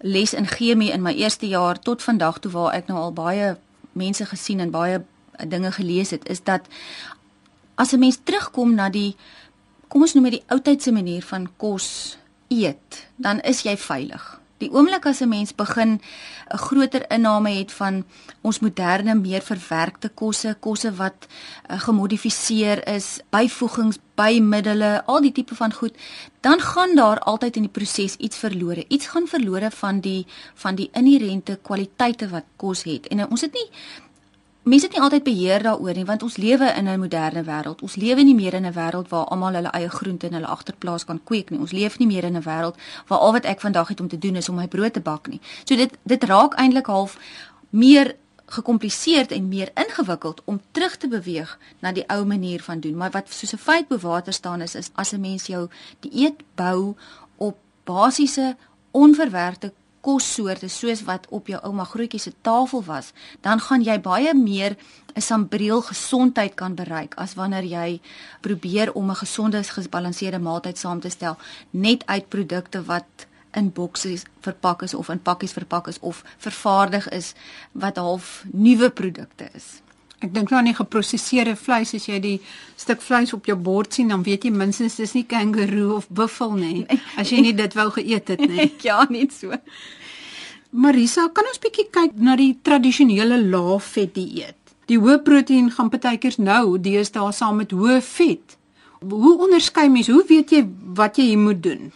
les 0.00 0.34
in 0.34 0.46
chemie 0.46 0.92
in 0.92 1.02
my 1.02 1.12
eerste 1.12 1.48
jaar 1.48 1.78
tot 1.78 2.02
vandag 2.02 2.38
toe 2.38 2.50
waar 2.50 2.74
ek 2.74 2.86
nou 2.86 2.98
al 2.98 3.12
baie 3.12 3.56
mense 3.92 4.26
gesien 4.26 4.60
en 4.60 4.70
baie 4.70 5.02
dinge 5.48 5.72
gelees 5.72 6.10
het, 6.10 6.28
is 6.28 6.42
dat 6.42 6.60
as 7.74 7.92
'n 7.92 7.98
mens 7.98 8.18
terugkom 8.24 8.74
na 8.74 8.88
die 8.88 9.16
kom 9.88 10.02
ons 10.02 10.14
noem 10.14 10.24
dit 10.24 10.32
die 10.32 10.44
ou 10.48 10.60
tydse 10.60 10.92
manier 10.92 11.22
van 11.22 11.48
kos 11.56 12.16
eet, 12.48 13.06
dan 13.16 13.40
is 13.40 13.62
jy 13.62 13.76
veilig. 13.76 14.40
Die 14.62 14.70
oomblik 14.70 15.06
as 15.10 15.20
'n 15.20 15.28
mens 15.28 15.54
begin 15.54 15.90
'n 15.98 16.58
groter 16.66 17.04
inname 17.10 17.50
het 17.50 17.72
van 17.72 18.04
ons 18.40 18.60
moderne, 18.60 19.14
meer 19.14 19.42
verwerkte 19.42 20.08
kosse, 20.08 20.56
kosse 20.60 20.94
wat 20.94 21.26
uh, 21.26 21.80
gemodifiseer 21.80 22.86
is, 22.86 23.20
byvoegings, 23.30 23.98
bymiddels, 24.14 25.02
al 25.06 25.20
die 25.20 25.32
tipe 25.32 25.54
van 25.54 25.72
goed, 25.72 25.94
dan 26.40 26.60
gaan 26.60 26.94
daar 26.94 27.18
altyd 27.18 27.56
in 27.56 27.62
die 27.62 27.70
proses 27.70 28.16
iets 28.16 28.36
verlore. 28.36 28.84
Iets 28.88 29.06
gaan 29.06 29.26
verlore 29.26 29.70
van 29.70 30.00
die 30.00 30.26
van 30.54 30.74
die 30.74 30.90
inherente 30.92 31.58
kwaliteite 31.62 32.28
wat 32.28 32.44
kos 32.56 32.82
het. 32.82 33.06
En 33.06 33.18
uh, 33.18 33.26
ons 33.30 33.40
het 33.40 33.52
nie 33.52 33.68
mense 34.62 34.86
het 34.86 34.94
nie 34.94 35.02
altyd 35.02 35.24
beheer 35.26 35.62
daaroor 35.62 35.94
nie 35.94 36.04
want 36.06 36.22
ons 36.22 36.36
lewe 36.36 36.68
in 36.78 36.88
'n 36.88 36.98
moderne 37.00 37.42
wêreld. 37.42 37.82
Ons 37.82 37.96
lewe 37.96 38.22
nie 38.22 38.34
meer 38.34 38.54
in 38.54 38.66
'n 38.66 38.72
wêreld 38.72 39.08
waar 39.08 39.24
almal 39.24 39.54
hulle 39.54 39.70
eie 39.70 39.88
groente 39.88 40.26
in 40.26 40.32
hulle 40.32 40.46
agterplaas 40.46 41.04
kan 41.04 41.20
kweek 41.24 41.50
nie. 41.50 41.58
Ons 41.58 41.72
leef 41.72 41.98
nie 41.98 42.06
meer 42.06 42.24
in 42.24 42.36
'n 42.36 42.42
wêreld 42.42 42.76
waar 43.06 43.18
al 43.18 43.32
wat 43.32 43.44
ek 43.44 43.60
vandag 43.60 43.88
het 43.88 44.00
om 44.00 44.08
te 44.08 44.18
doen 44.18 44.36
is 44.36 44.48
om 44.48 44.54
my 44.54 44.68
brood 44.68 44.92
te 44.92 45.00
bak 45.00 45.28
nie. 45.28 45.40
So 45.64 45.76
dit 45.76 45.98
dit 46.02 46.24
raak 46.24 46.54
eintlik 46.54 46.86
half 46.86 47.18
meer 47.70 48.16
gekompliseerd 48.46 49.30
en 49.32 49.48
meer 49.48 49.70
ingewikkeld 49.74 50.40
om 50.44 50.60
terug 50.70 50.96
te 50.96 51.08
beweeg 51.08 51.58
na 51.78 51.92
die 51.92 52.06
ou 52.06 52.24
manier 52.24 52.62
van 52.62 52.80
doen. 52.80 52.96
Maar 52.96 53.10
wat 53.10 53.30
soos 53.30 53.52
'n 53.52 53.56
feit 53.56 53.88
bewater 53.88 54.32
staan 54.32 54.60
is 54.60 54.74
is 54.74 54.90
as 54.94 55.12
'n 55.12 55.20
mens 55.20 55.46
jou 55.46 55.68
dieet 56.00 56.42
bou 56.54 56.94
op 57.36 57.56
basiese 57.84 58.56
onverwerkte 58.90 59.72
kossoorte 60.02 60.68
soos 60.68 61.04
wat 61.06 61.26
op 61.30 61.46
jou 61.46 61.60
ouma 61.62 61.84
grootjie 61.84 62.20
se 62.20 62.32
tafel 62.42 62.82
was, 62.84 63.12
dan 63.40 63.60
gaan 63.60 63.82
jy 63.86 63.98
baie 64.02 64.34
meer 64.34 64.76
'n 65.14 65.20
sambreel 65.20 65.82
gesondheid 65.82 66.54
kan 66.54 66.74
bereik 66.74 67.14
as 67.14 67.34
wanneer 67.34 67.64
jy 67.64 68.00
probeer 68.40 68.92
om 68.92 69.10
'n 69.10 69.22
gesonde 69.24 69.62
gebalanseerde 69.62 70.38
maaltyd 70.38 70.78
saam 70.78 71.00
te 71.00 71.08
stel 71.08 71.36
net 71.70 72.06
uit 72.06 72.28
produkte 72.28 72.82
wat 72.82 73.26
in 73.52 73.72
boksies 73.72 74.24
verpak 74.40 74.82
is 74.82 74.94
of 74.94 75.08
in 75.08 75.22
pakkies 75.22 75.52
verpak 75.52 75.88
is 75.88 76.00
of 76.00 76.24
vervaardig 76.38 77.08
is 77.08 77.34
wat 77.72 77.96
half 77.96 78.44
nuwe 78.52 78.90
produkte 78.90 79.48
is. 79.54 79.81
Ek 80.22 80.32
dink 80.34 80.50
nou 80.50 80.58
aan 80.58 80.70
die 80.70 80.76
geprosesseerde 80.78 81.56
vleis 81.56 81.94
as 81.94 82.08
jy 82.08 82.20
die 82.20 82.40
stuk 82.76 83.02
vleis 83.02 83.32
op 83.32 83.46
jou 83.46 83.56
bord 83.56 83.92
sien 83.92 84.08
dan 84.08 84.22
weet 84.22 84.44
jy 84.44 84.50
minstens 84.50 84.96
dis 84.96 85.14
nie 85.14 85.26
kangaroo 85.26 85.96
of 85.96 86.08
buffel 86.08 86.52
nie 86.52 86.86
as 87.16 87.32
jy 87.32 87.40
nie 87.40 87.54
dit 87.54 87.74
wou 87.74 87.90
geëet 87.90 88.28
het 88.28 88.40
nie. 88.40 88.72
ja, 88.88 89.02
net 89.10 89.32
so. 89.32 89.52
Marisa, 90.72 91.28
kan 91.34 91.44
ons 91.44 91.60
bietjie 91.60 91.90
kyk 91.92 92.16
na 92.16 92.36
die 92.36 92.54
tradisionele 92.62 93.42
lae 93.42 93.78
vet 93.92 94.14
dieet? 94.14 94.62
die 94.90 94.98
hoë 95.00 95.20
proteïen 95.26 95.70
gaan 95.72 95.90
partykeers 95.92 96.38
nou 96.42 96.78
deesdae 96.82 97.32
saam 97.34 97.60
met 97.62 97.72
hoë 97.76 98.00
vet. 98.04 98.56
Hoe 99.02 99.34
onderskei 99.46 99.88
mens? 99.90 100.10
Hoe 100.12 100.24
weet 100.28 100.52
jy 100.54 100.62
wat 100.98 101.18
jy 101.18 101.34
moet 101.38 101.62
doen? 101.62 101.90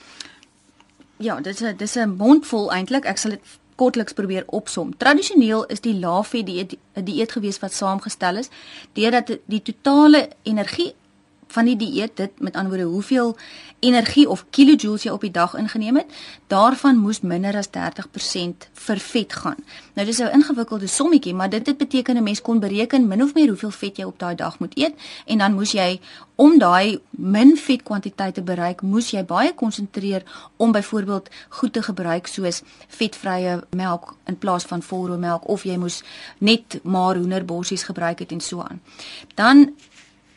Ja, 1.22 1.38
dit 1.40 1.54
is 1.54 1.62
'n 1.62 1.76
dis 1.76 1.96
'n 1.96 2.16
mondvol 2.16 2.72
eintlik. 2.72 3.04
Ek 3.04 3.18
sal 3.18 3.30
dit 3.30 3.40
kortliks 3.76 4.12
probeer 4.12 4.44
opsom. 4.46 4.96
Tradisioneel 4.96 5.64
is 5.66 5.80
die 5.80 5.94
laafvet 5.98 6.46
dieet 6.46 6.76
'n 6.94 7.04
dieet 7.04 7.32
gewees 7.32 7.58
wat 7.58 7.72
saamgestel 7.72 8.36
is 8.36 8.48
deurdat 8.92 9.38
die 9.46 9.62
totale 9.62 10.28
energie 10.42 10.94
van 11.46 11.64
die 11.64 11.76
dieet 11.76 12.16
dit 12.16 12.40
met 12.40 12.56
ander 12.56 12.72
woorde 12.72 12.90
hoeveel 12.90 13.36
energie 13.78 14.28
of 14.28 14.44
kilojoules 14.50 15.04
jy 15.04 15.12
op 15.12 15.20
die 15.20 15.30
dag 15.30 15.54
ingeneem 15.54 15.96
het, 16.00 16.12
daarvan 16.46 16.98
moes 16.98 17.20
minder 17.20 17.56
as 17.56 17.68
30% 17.74 18.68
vir 18.86 19.02
vet 19.02 19.32
gaan. 19.32 19.60
Nou 19.94 20.06
dis 20.06 20.18
'n 20.18 20.32
ingewikkelde 20.32 20.86
sommetjie, 20.86 21.34
maar 21.34 21.50
dit 21.50 21.66
het 21.66 21.76
beteken 21.76 22.16
'n 22.16 22.22
mens 22.22 22.42
kon 22.42 22.60
bereken 22.60 23.08
min 23.08 23.22
of 23.22 23.34
meer 23.34 23.48
hoeveel 23.48 23.70
vet 23.70 23.96
jy 23.96 24.04
op 24.04 24.18
daai 24.18 24.34
dag 24.34 24.58
moet 24.58 24.78
eet 24.78 24.94
en 25.26 25.38
dan 25.38 25.54
moes 25.54 25.72
jy 25.72 26.00
om 26.34 26.58
daai 26.58 27.00
min 27.10 27.56
vet 27.56 27.82
kwantiteit 27.82 28.34
te 28.34 28.42
bereik, 28.42 28.82
moes 28.82 29.10
jy 29.10 29.24
baie 29.24 29.54
konsentreer 29.54 30.22
om 30.56 30.72
byvoorbeeld 30.72 31.28
goed 31.48 31.72
te 31.72 31.82
gebruik 31.82 32.26
soos 32.26 32.62
vetvrye 32.88 33.62
melk 33.70 34.14
in 34.24 34.38
plaas 34.38 34.64
van 34.64 34.82
volroommelk 34.82 35.48
of 35.48 35.62
jy 35.62 35.76
moes 35.76 36.02
net 36.38 36.78
maar 36.82 37.16
hoenderborsies 37.16 37.82
gebruik 37.82 38.18
het 38.18 38.32
en 38.32 38.40
so 38.40 38.60
aan. 38.60 38.80
Dan 39.34 39.72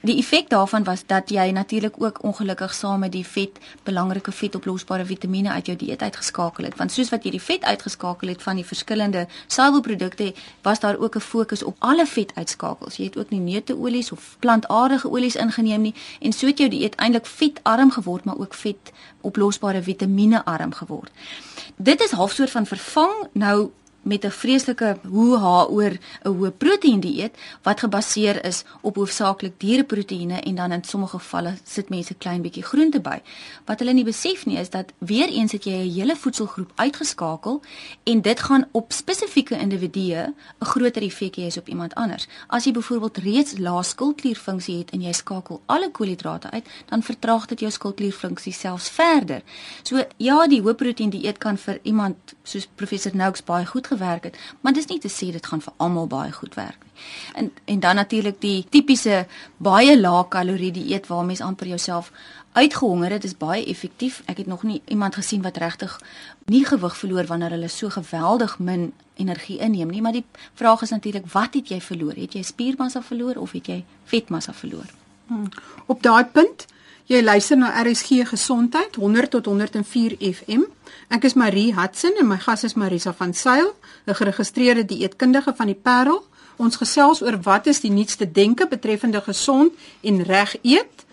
Die 0.02 0.16
effek 0.18 0.50
daarvan 0.50 0.84
was 0.84 1.02
dat 1.06 1.30
jy 1.30 1.50
natuurlik 1.52 1.96
ook 1.98 2.24
ongelukkig 2.24 2.74
saam 2.74 3.00
met 3.00 3.12
die 3.12 3.26
vet 3.26 3.58
belangrike 3.84 4.32
vetoplosbare 4.32 5.06
vitamiene 5.06 5.50
uit 5.50 5.66
jou 5.66 5.78
dieet 5.78 6.02
uitgeskakel 6.02 6.64
het. 6.64 6.78
Want 6.80 6.92
soos 6.92 7.10
wat 7.12 7.24
jy 7.28 7.34
die 7.36 7.42
vet 7.42 7.64
uitgeskakel 7.68 8.32
het 8.32 8.44
van 8.44 8.56
die 8.56 8.66
verskillende 8.66 9.26
suiwelprodukte, 9.48 10.34
was 10.64 10.80
daar 10.80 10.98
ook 10.98 11.16
'n 11.16 11.20
fokus 11.20 11.64
op 11.64 11.76
alle 11.80 12.06
vetuitskakels. 12.06 12.96
Jy 12.96 13.04
het 13.06 13.18
ook 13.18 13.30
nie 13.30 13.40
neuteolies 13.40 14.12
of 14.12 14.36
plantaardige 14.40 15.10
olies 15.10 15.36
ingeneem 15.36 15.82
nie 15.82 15.96
en 16.20 16.34
so 16.34 16.48
het 16.48 16.58
jou 16.58 16.70
dieet 16.70 16.96
eintlik 16.96 17.26
vetarm 17.26 17.92
geword, 17.92 18.24
maar 18.24 18.38
ook 18.38 18.54
vetoplosbare 18.54 19.84
vitamiene 19.84 20.46
arm 20.46 20.74
geword. 20.74 21.12
Dit 21.76 22.02
is 22.02 22.12
half 22.12 22.32
soort 22.32 22.50
van 22.50 22.66
vervang 22.66 23.28
nou 23.32 23.72
met 24.02 24.26
'n 24.26 24.32
vreeslike 24.32 24.98
hoe 25.08 25.38
ha 25.38 25.66
oor 25.66 25.92
'n 26.24 26.30
hoë 26.30 26.52
proteïen 26.52 27.00
dieet 27.00 27.38
wat 27.64 27.80
gebaseer 27.80 28.46
is 28.46 28.64
op 28.82 28.96
hoofsaaklik 28.96 29.54
diereproteïene 29.58 30.40
en 30.40 30.56
dan 30.56 30.72
in 30.72 30.84
sommige 30.84 31.20
gevalle 31.20 31.54
sit 31.64 31.90
mense 31.90 32.14
klein 32.14 32.42
bietjie 32.42 32.64
groente 32.64 33.00
by. 33.00 33.22
Wat 33.66 33.80
hulle 33.80 33.94
nie 33.94 34.04
besef 34.04 34.46
nie 34.46 34.58
is 34.58 34.70
dat 34.70 34.92
weer 34.98 35.28
eens 35.28 35.52
het 35.52 35.64
jy 35.64 35.72
'n 35.72 35.94
hele 35.94 36.16
voedselgroep 36.16 36.72
uitgeskakel 36.76 37.62
en 38.04 38.22
dit 38.22 38.40
gaan 38.40 38.68
op 38.72 38.92
spesifieke 38.92 39.58
individue 39.60 40.34
'n 40.60 40.66
groter 40.66 41.02
effek 41.02 41.36
hê 41.36 41.46
as 41.46 41.58
op 41.58 41.70
iemand 41.70 41.96
anders. 41.96 42.28
As 42.48 42.64
jy 42.64 42.72
byvoorbeeld 42.72 43.18
reeds 43.18 43.58
lae 43.58 43.84
skildklierfunksie 43.84 44.78
het 44.78 44.90
en 44.90 45.02
jy 45.02 45.12
skakel 45.12 45.62
alle 45.66 45.92
koolhidrate 45.92 46.52
uit, 46.52 46.68
dan 46.86 47.04
vertraag 47.04 47.46
dit 47.46 47.60
jou 47.60 47.72
skildklierfunksie 47.72 48.54
selfs 48.54 48.90
verder. 48.90 49.42
So 49.84 50.04
ja, 50.18 50.48
die 50.48 50.62
hoë 50.62 50.74
proteïen 50.74 51.10
dieet 51.10 51.38
kan 51.38 51.58
vir 51.58 51.80
iemand 51.84 52.16
soos 52.44 52.68
professor 52.76 53.16
Noakes 53.16 53.44
baie 53.44 53.66
goed 53.66 53.89
gewerk 53.90 54.30
het, 54.30 54.38
maar 54.62 54.74
dis 54.74 54.88
nie 54.88 55.00
te 55.02 55.12
sê 55.12 55.32
dit 55.36 55.46
gaan 55.46 55.62
vir 55.66 55.74
almal 55.78 56.08
baie 56.08 56.32
goed 56.32 56.56
werk 56.56 56.80
nie. 56.84 56.94
En 57.34 57.52
en 57.66 57.80
dan 57.80 57.96
natuurlik 57.96 58.42
die 58.42 58.66
tipiese 58.70 59.26
baie 59.58 59.98
lae 60.00 60.28
kalorie 60.28 60.72
dieet 60.72 61.08
waar 61.08 61.26
mens 61.26 61.42
amper 61.42 61.68
jouself 61.68 62.12
uitgehonger 62.52 63.12
het, 63.12 63.24
is 63.24 63.38
baie 63.38 63.66
effektief. 63.66 64.22
Ek 64.26 64.38
het 64.38 64.48
nog 64.48 64.64
nie 64.64 64.82
iemand 64.86 65.16
gesien 65.16 65.42
wat 65.42 65.58
regtig 65.58 66.00
nie 66.46 66.66
gewig 66.66 66.98
verloor 66.98 67.26
wanneer 67.30 67.56
hulle 67.56 67.68
so 67.68 67.90
geweldig 67.90 68.60
min 68.60 68.92
energie 69.16 69.60
inneem 69.60 69.92
nie, 69.92 70.02
maar 70.02 70.16
die 70.16 70.26
vraag 70.54 70.82
is 70.82 70.96
natuurlik 70.96 71.28
wat 71.32 71.54
het 71.54 71.70
jy 71.70 71.82
verloor? 71.82 72.16
Het 72.16 72.40
jy 72.40 72.44
spiermassa 72.44 73.02
verloor 73.02 73.36
of 73.38 73.52
het 73.52 73.68
jy 73.68 73.84
vetmassa 74.06 74.54
verloor? 74.54 74.88
Hmm. 75.30 75.50
Op 75.86 76.04
daai 76.04 76.26
punt 76.26 76.66
Jy 77.10 77.24
luister 77.26 77.58
na 77.58 77.72
RSG 77.82 78.22
Gesondheid 78.30 78.96
100 79.02 79.32
tot 79.34 79.48
104 79.50 80.14
FM. 80.22 80.68
Ek 81.10 81.24
is 81.26 81.34
Marie 81.34 81.72
Hudson 81.74 82.20
en 82.22 82.28
my 82.30 82.38
gas 82.38 82.68
is 82.68 82.76
Marisa 82.78 83.16
van 83.18 83.34
Sail, 83.34 83.74
'n 84.06 84.14
geregistreerde 84.14 84.86
dieetkundige 84.86 85.54
van 85.58 85.66
die 85.66 85.80
Parel. 85.82 86.22
Ons 86.58 86.76
gesels 86.76 87.22
oor 87.22 87.40
wat 87.42 87.66
is 87.66 87.82
die 87.82 87.90
nuutste 87.90 88.32
denke 88.32 88.68
betreffende 88.68 89.22
gesond 89.22 89.74
en 90.02 90.24
reg 90.24 90.56
eet. 90.62 91.06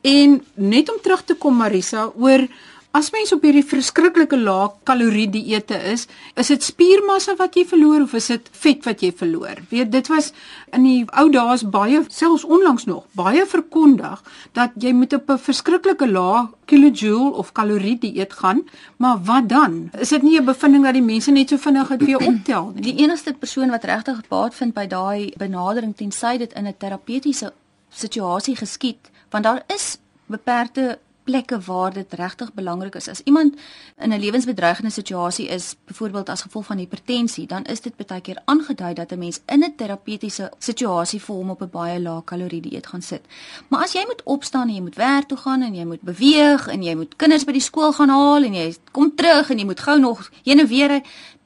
En 0.00 0.44
net 0.54 0.90
om 0.90 1.00
terug 1.02 1.24
te 1.24 1.34
kom 1.34 1.56
Marisa 1.56 2.12
oor 2.16 2.48
As 2.92 3.08
mens 3.08 3.30
op 3.32 3.40
hierdie 3.40 3.64
verskriklike 3.64 4.36
lae 4.36 4.66
kalorie 4.84 5.24
dieete 5.32 5.78
is, 5.88 6.02
is 6.36 6.50
dit 6.52 6.64
spiermassa 6.66 7.32
wat 7.38 7.54
jy 7.56 7.62
verloor 7.64 8.02
of 8.04 8.12
is 8.18 8.26
dit 8.28 8.48
vet 8.64 8.82
wat 8.84 9.00
jy 9.00 9.08
verloor? 9.16 9.62
Weet, 9.70 9.88
dit 9.94 10.10
was 10.12 10.28
in 10.76 10.84
die 10.84 10.98
ou 11.16 11.30
dae 11.32 11.54
baie 11.72 12.02
selfs 12.12 12.44
onlangs 12.44 12.84
nog 12.84 13.06
baie 13.16 13.46
verkondig 13.48 14.20
dat 14.58 14.76
jy 14.76 14.92
moet 14.92 15.16
op 15.16 15.30
'n 15.30 15.40
verskriklike 15.40 16.04
lae 16.10 16.50
kilojoule 16.68 17.32
of 17.40 17.52
kalorie 17.52 17.96
dieet 17.98 18.32
gaan, 18.32 18.60
maar 18.98 19.24
wat 19.24 19.48
dan? 19.48 19.88
Is 19.98 20.12
dit 20.12 20.22
nie 20.22 20.38
'n 20.38 20.44
bevinding 20.44 20.84
dat 20.84 20.92
die 20.92 21.02
mense 21.02 21.30
net 21.30 21.48
so 21.48 21.56
vinnig 21.56 21.88
dit 21.88 22.04
weer 22.04 22.20
optel 22.20 22.72
nie? 22.74 22.82
Die 22.82 22.96
enigste 23.04 23.32
persoon 23.32 23.70
wat 23.70 23.84
regtig 23.84 24.20
gebaat 24.20 24.54
vind 24.54 24.74
by 24.74 24.86
daai 24.86 25.32
benadering 25.38 25.96
tensy 25.96 26.36
dit 26.36 26.52
in 26.52 26.66
'n 26.66 26.74
terapeutiese 26.78 27.52
situasie 27.88 28.56
geskied, 28.56 29.10
want 29.30 29.44
daar 29.44 29.62
is 29.66 29.98
beperkte 30.26 30.98
plekke 31.24 31.60
waar 31.60 31.92
dit 31.92 32.12
regtig 32.12 32.52
belangrik 32.54 32.94
is. 32.94 33.08
As 33.08 33.20
iemand 33.24 33.54
in 33.98 34.12
'n 34.12 34.20
lewensbedreigende 34.20 34.90
situasie 34.90 35.48
is, 35.48 35.76
byvoorbeeld 35.84 36.28
as 36.28 36.42
gevolg 36.42 36.66
van 36.66 36.78
hipertensie, 36.78 37.46
dan 37.46 37.64
is 37.64 37.80
dit 37.80 37.96
baie 37.96 38.20
keer 38.20 38.42
aangedui 38.44 38.94
dat 38.94 39.12
'n 39.12 39.18
mens 39.18 39.40
in 39.46 39.64
'n 39.64 39.74
terapeutiese 39.76 40.52
situasie 40.58 41.20
vir 41.20 41.34
hom 41.34 41.50
op 41.50 41.62
'n 41.62 41.70
baie 41.70 42.00
lae 42.00 42.24
kalorie 42.24 42.60
dieet 42.60 42.86
gaan 42.86 43.02
sit. 43.02 43.22
Maar 43.68 43.82
as 43.82 43.92
jy 43.92 44.04
moet 44.06 44.22
opstaan 44.24 44.68
en 44.68 44.74
jy 44.74 44.80
moet 44.80 44.94
werk 44.94 45.28
toe 45.28 45.38
gaan 45.38 45.62
en 45.62 45.74
jy 45.74 45.84
moet 45.84 46.00
beweeg 46.00 46.66
en 46.66 46.82
jy 46.82 46.94
moet 46.94 47.16
kinders 47.16 47.44
by 47.44 47.52
die 47.52 47.60
skool 47.60 47.92
gaan 47.92 48.08
haal 48.08 48.42
en 48.44 48.54
jy 48.54 48.76
kom 48.90 49.14
terug 49.14 49.50
en 49.50 49.58
jy 49.58 49.64
moet 49.64 49.80
gou 49.80 49.98
nog 49.98 50.30
heen 50.42 50.58
en 50.58 50.66
weer 50.66 51.02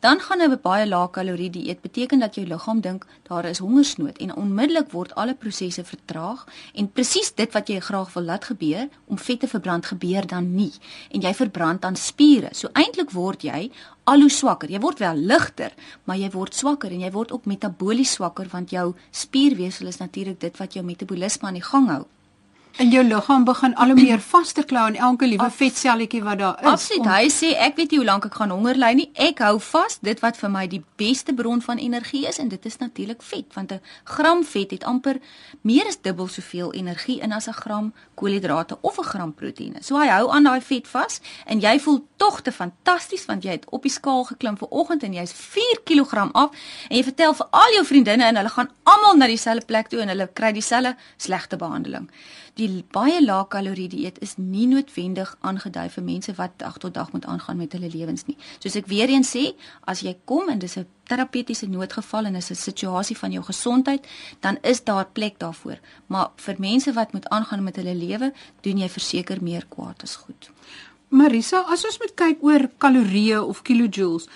dan 0.06 0.20
gaan 0.20 0.42
'n 0.42 0.58
baie 0.62 0.86
lae 0.86 1.10
kalorie 1.10 1.50
dieet 1.50 1.80
beteken 1.80 2.18
dat 2.18 2.34
jou 2.34 2.46
liggaam 2.46 2.80
dink 2.80 3.06
daar 3.28 3.44
is 3.44 3.58
hongersnood 3.58 4.18
en 4.18 4.36
onmiddellik 4.36 4.90
word 4.90 5.14
alle 5.14 5.34
prosesse 5.34 5.84
vertraag 5.84 6.46
en 6.75 6.92
presies 6.92 7.34
dit 7.34 7.52
wat 7.52 7.68
jy 7.68 7.80
graag 7.80 8.12
wil 8.14 8.22
laat 8.22 8.44
gebeur 8.44 8.88
om 9.06 9.18
vet 9.18 9.40
te 9.40 9.48
verbrand 9.48 9.86
gebeur 9.86 10.26
dan 10.26 10.54
nie 10.54 10.72
en 11.10 11.20
jy 11.20 11.34
verbrand 11.34 11.82
dan 11.82 11.96
spiere. 11.96 12.48
So 12.52 12.68
eintlik 12.72 13.10
word 13.10 13.42
jy 13.42 13.70
al 14.04 14.20
hoe 14.20 14.30
swakker. 14.30 14.70
Jy 14.70 14.80
word 14.80 14.98
wel 14.98 15.16
ligter, 15.16 15.72
maar 16.04 16.16
jy 16.16 16.30
word 16.30 16.54
swakker 16.54 16.90
en 16.90 17.00
jy 17.00 17.10
word 17.10 17.32
ook 17.32 17.44
metabolies 17.44 18.12
swakker 18.12 18.46
want 18.50 18.70
jou 18.70 18.94
spierweefsel 19.10 19.86
is 19.86 19.98
natuurlik 19.98 20.40
dit 20.40 20.56
wat 20.58 20.72
jou 20.72 20.84
metabolisme 20.84 21.48
aan 21.48 21.58
die 21.58 21.70
gang 21.72 21.88
hou 21.88 22.06
en 22.76 22.90
jou 22.90 23.02
liggaam 23.04 23.45
begin 23.45 23.75
al 23.75 23.92
hoe 23.92 23.97
meer 23.97 24.21
vas 24.21 24.52
te 24.52 24.62
klou 24.68 24.83
aan 24.85 24.97
elke 25.09 25.26
liewe 25.26 25.49
vetselletjie 25.50 26.23
wat 26.25 26.38
daar 26.38 26.59
is. 26.61 26.68
Absoluut. 26.68 27.06
Om... 27.06 27.12
Hy 27.12 27.28
sê 27.33 27.52
ek 27.66 27.76
weet 27.80 27.95
nie 27.95 28.00
hoe 28.02 28.09
lank 28.09 28.26
ek 28.28 28.37
gaan 28.37 28.52
honger 28.52 28.76
ly 28.80 28.92
nie. 28.99 29.06
Ek 29.26 29.40
hou 29.45 29.56
vas 29.71 29.99
dit 30.04 30.21
wat 30.25 30.37
vir 30.40 30.52
my 30.52 30.66
die 30.71 30.83
beste 31.00 31.35
bron 31.37 31.62
van 31.64 31.80
energie 31.80 32.26
is 32.28 32.40
en 32.42 32.50
dit 32.52 32.68
is 32.68 32.78
natuurlik 32.83 33.25
vet 33.25 33.56
want 33.56 33.73
'n 33.73 33.80
gram 34.04 34.45
vet 34.45 34.71
het 34.71 34.85
amper 34.85 35.21
meer 35.62 35.87
as 35.88 36.00
dubbel 36.00 36.28
soveel 36.28 36.73
energie 36.73 37.21
in 37.21 37.33
as 37.33 37.49
'n 37.49 37.56
gram 37.62 37.92
koolhidrate 38.14 38.78
of 38.80 38.99
'n 38.99 39.09
gram 39.12 39.35
proteïene. 39.35 39.83
So 39.83 39.99
hy 39.99 40.09
hou 40.09 40.30
aan 40.30 40.45
daai 40.45 40.61
vet 40.61 40.87
vas 40.88 41.21
en 41.47 41.61
jy 41.61 41.80
voel 41.80 42.04
tog 42.16 42.40
te 42.40 42.52
fantasties 42.52 43.25
want 43.26 43.45
jy 43.45 43.50
het 43.50 43.66
op 43.71 43.83
die 43.83 43.90
skaal 43.90 44.25
geklim 44.25 44.56
vir 44.56 44.68
oggend 44.68 45.02
en 45.02 45.12
jy's 45.12 45.33
4 45.33 45.80
kg 45.85 46.30
af 46.33 46.50
en 46.88 46.97
jy 46.97 47.02
vertel 47.02 47.35
vir 47.35 47.47
al 47.50 47.73
jou 47.75 47.85
vriendinne 47.85 48.25
en 48.25 48.37
hulle 48.37 48.49
gaan 48.49 48.71
almal 48.83 49.16
na 49.16 49.26
dieselfde 49.26 49.66
plek 49.66 49.88
toe 49.88 50.00
en 50.00 50.09
hulle 50.09 50.28
kry 50.33 50.52
dieselfde 50.52 50.97
slegte 51.16 51.56
behandeling 51.56 52.09
die 52.56 52.84
baie 52.92 53.18
lae 53.20 53.44
kalorie 53.52 53.88
dieet 53.92 54.18
is 54.25 54.36
nie 54.40 54.64
noodwendig 54.70 55.34
aangedui 55.44 55.86
vir 55.92 56.04
mense 56.04 56.32
wat 56.38 56.54
dag 56.62 56.78
tot 56.80 56.94
dag 56.96 57.12
moet 57.12 57.26
aangaan 57.28 57.58
met 57.60 57.75
hulle 57.76 57.90
lewens 57.92 58.25
nie. 58.26 58.36
Soos 58.64 58.78
ek 58.80 58.88
weer 58.88 59.12
eens 59.12 59.34
sê, 59.34 59.50
as 59.84 60.00
jy 60.06 60.14
kom 60.25 60.48
en 60.48 60.58
dis 60.58 60.76
'n 60.78 60.86
terapeutiese 61.04 61.68
noodgeval 61.68 62.26
en 62.26 62.36
is 62.36 62.50
'n 62.50 62.54
situasie 62.54 63.16
van 63.16 63.32
jou 63.32 63.44
gesondheid, 63.44 64.06
dan 64.40 64.58
is 64.62 64.84
daar 64.84 65.06
plek 65.12 65.38
daarvoor. 65.38 65.78
Maar 66.06 66.30
vir 66.36 66.56
mense 66.58 66.92
wat 66.92 67.12
moet 67.12 67.28
aangaan 67.28 67.62
met 67.62 67.76
hulle 67.76 67.94
lewe, 67.94 68.32
doen 68.62 68.78
jy 68.78 68.88
verseker 68.88 69.42
meer 69.42 69.66
kwaad 69.68 70.02
as 70.02 70.16
goed. 70.16 70.50
Marisa, 71.08 71.60
as 71.68 71.84
ons 71.84 71.98
moet 71.98 72.14
kyk 72.14 72.42
oor 72.42 72.70
kalorieë 72.78 73.38
of 73.46 73.62
kilojoules, 73.62 74.26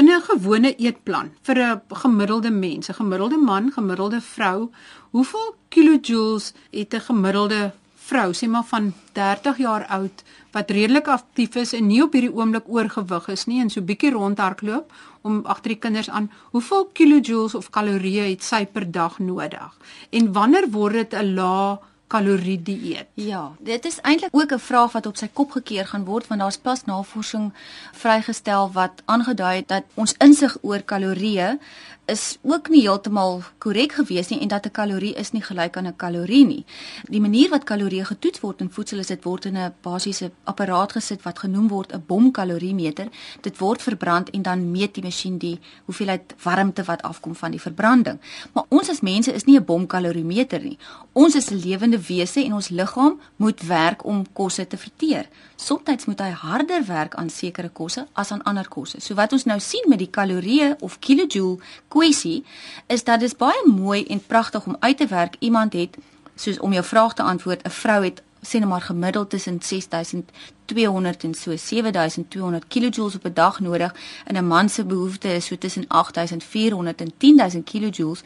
In 0.00 0.08
'n 0.10 0.22
gewone 0.26 0.70
eetplan 0.76 1.28
vir 1.46 1.58
'n 1.62 1.82
gemiddelde 2.02 2.50
mens, 2.50 2.88
'n 2.88 2.98
gemiddelde 3.00 3.36
man, 3.36 3.72
gemiddelde 3.72 4.20
vrou, 4.20 4.70
hoeveel 5.10 5.54
kilojoules 5.68 6.52
het 6.70 6.94
'n 6.94 7.00
gemiddelde 7.00 7.72
vrou, 7.94 8.32
sê 8.32 8.48
maar 8.48 8.64
van 8.64 8.92
30 9.12 9.56
jaar 9.58 9.86
oud 9.86 10.22
wat 10.50 10.70
redelik 10.70 11.08
aktief 11.08 11.54
is 11.54 11.72
en 11.72 11.86
nie 11.86 12.02
op 12.02 12.12
hierdie 12.12 12.34
oomblik 12.34 12.66
oorgewig 12.66 13.28
is 13.28 13.46
nie 13.46 13.60
en 13.60 13.70
so 13.70 13.80
bietjie 13.80 14.10
rondhardloop 14.10 14.92
om 15.22 15.46
agter 15.46 15.68
die 15.68 15.78
kinders 15.78 16.10
aan, 16.10 16.30
hoeveel 16.50 16.84
kilojoules 16.92 17.54
of 17.54 17.70
kalorieë 17.70 18.28
het 18.30 18.42
sy 18.42 18.66
per 18.66 18.90
dag 18.90 19.18
nodig? 19.18 19.72
En 20.10 20.32
wanneer 20.32 20.70
word 20.70 20.92
dit 20.94 21.14
'n 21.14 21.34
lae 21.34 21.78
kalorie 22.06 22.62
dieet. 22.62 23.06
Ja, 23.14 23.52
dit 23.58 23.84
is 23.84 24.00
eintlik 24.00 24.30
ook 24.32 24.52
'n 24.52 24.58
vraag 24.58 24.92
wat 24.92 25.06
op 25.06 25.16
sy 25.16 25.28
kop 25.32 25.50
gekeer 25.50 25.86
gaan 25.86 26.04
word 26.04 26.26
want 26.26 26.40
daar's 26.40 26.56
pas 26.56 26.84
navorsing 26.84 27.52
vrygestel 27.92 28.72
wat 28.72 29.02
aangedui 29.04 29.56
het 29.56 29.68
dat 29.68 29.84
ons 29.94 30.14
insig 30.18 30.56
oor 30.60 30.82
kalorieë 30.82 31.58
is 32.06 32.38
ook 32.42 32.68
nie 32.68 32.82
heeltemal 32.84 33.42
korrek 33.58 33.92
gewees 33.96 34.28
nie 34.28 34.40
en 34.40 34.48
dat 34.48 34.66
'n 34.66 34.70
kalorie 34.70 35.14
is 35.14 35.32
nie 35.32 35.42
gelyk 35.42 35.76
aan 35.76 35.86
'n 35.86 35.96
kalorie 35.96 36.46
nie. 36.46 36.64
Die 37.08 37.20
manier 37.20 37.48
wat 37.50 37.64
kalorieë 37.64 38.04
getoets 38.04 38.40
word 38.40 38.60
in 38.60 38.70
voedsel 38.70 38.98
is 38.98 39.06
dit 39.06 39.24
word 39.24 39.44
in 39.44 39.56
'n 39.56 39.74
basiese 39.80 40.30
apparaat 40.44 40.92
gesit 40.92 41.22
wat 41.22 41.38
genoem 41.38 41.68
word 41.68 41.92
'n 41.92 42.02
bomkaloriemeter. 42.06 43.08
Dit 43.40 43.58
word 43.58 43.82
verbrand 43.82 44.30
en 44.30 44.42
dan 44.42 44.70
meet 44.70 44.94
die 44.94 45.02
masjien 45.02 45.38
die 45.38 45.60
hoeveelheid 45.84 46.34
warmte 46.42 46.84
wat 46.84 47.02
afkom 47.02 47.34
van 47.34 47.50
die 47.50 47.60
verbranding. 47.60 48.20
Maar 48.52 48.64
ons 48.68 48.88
as 48.88 49.00
mense 49.00 49.32
is 49.32 49.44
nie 49.44 49.58
'n 49.58 49.64
bomkaloriemeter 49.64 50.62
nie. 50.62 50.78
Ons 51.12 51.34
is 51.34 51.50
'n 51.50 51.56
lewende 51.56 52.06
wese 52.06 52.44
en 52.44 52.52
ons 52.52 52.68
liggaam 52.68 53.20
moet 53.36 53.62
werk 53.62 54.04
om 54.04 54.32
kosse 54.32 54.66
te 54.66 54.76
verteer. 54.76 55.28
Soms 55.56 56.04
moet 56.04 56.20
hy 56.20 56.30
harder 56.30 56.86
werk 56.86 57.14
aan 57.14 57.30
sekere 57.30 57.68
kosse 57.68 58.06
as 58.12 58.30
aan 58.30 58.42
ander 58.42 58.68
kosse. 58.68 59.00
So 59.00 59.14
wat 59.14 59.32
ons 59.32 59.44
nou 59.44 59.60
sien 59.60 59.84
met 59.88 59.98
die 59.98 60.10
kalorieë 60.10 60.76
of 60.80 60.98
kilojoule 60.98 61.58
kwessie 61.94 62.44
is 62.86 63.04
dat 63.04 63.20
dit 63.20 63.36
baie 63.38 63.62
mooi 63.66 64.04
en 64.04 64.26
pragtig 64.26 64.66
om 64.66 64.76
uit 64.80 64.96
te 64.96 65.06
werk. 65.06 65.36
Iemand 65.38 65.72
het 65.72 65.96
soos 66.34 66.58
om 66.58 66.72
jou 66.72 66.84
vraag 66.84 67.14
te 67.14 67.22
antwoord, 67.22 67.66
'n 67.66 67.70
vrou 67.70 68.04
het 68.04 68.22
sê 68.44 68.58
net 68.58 68.68
maar 68.68 68.80
gemiddeld 68.80 69.30
tussen 69.30 69.58
6200 69.62 71.24
en 71.24 71.34
so 71.34 71.56
7200 71.56 72.64
kilojoules 72.68 73.14
op 73.14 73.24
'n 73.24 73.32
dag 73.34 73.60
nodig 73.60 73.94
en 74.24 74.36
'n 74.36 74.46
man 74.46 74.68
se 74.68 74.84
behoefte 74.84 75.28
is 75.34 75.46
so 75.46 75.56
tussen 75.58 75.84
8400 75.88 77.00
en 77.00 77.12
10000 77.18 77.64
kilojoules. 77.64 78.22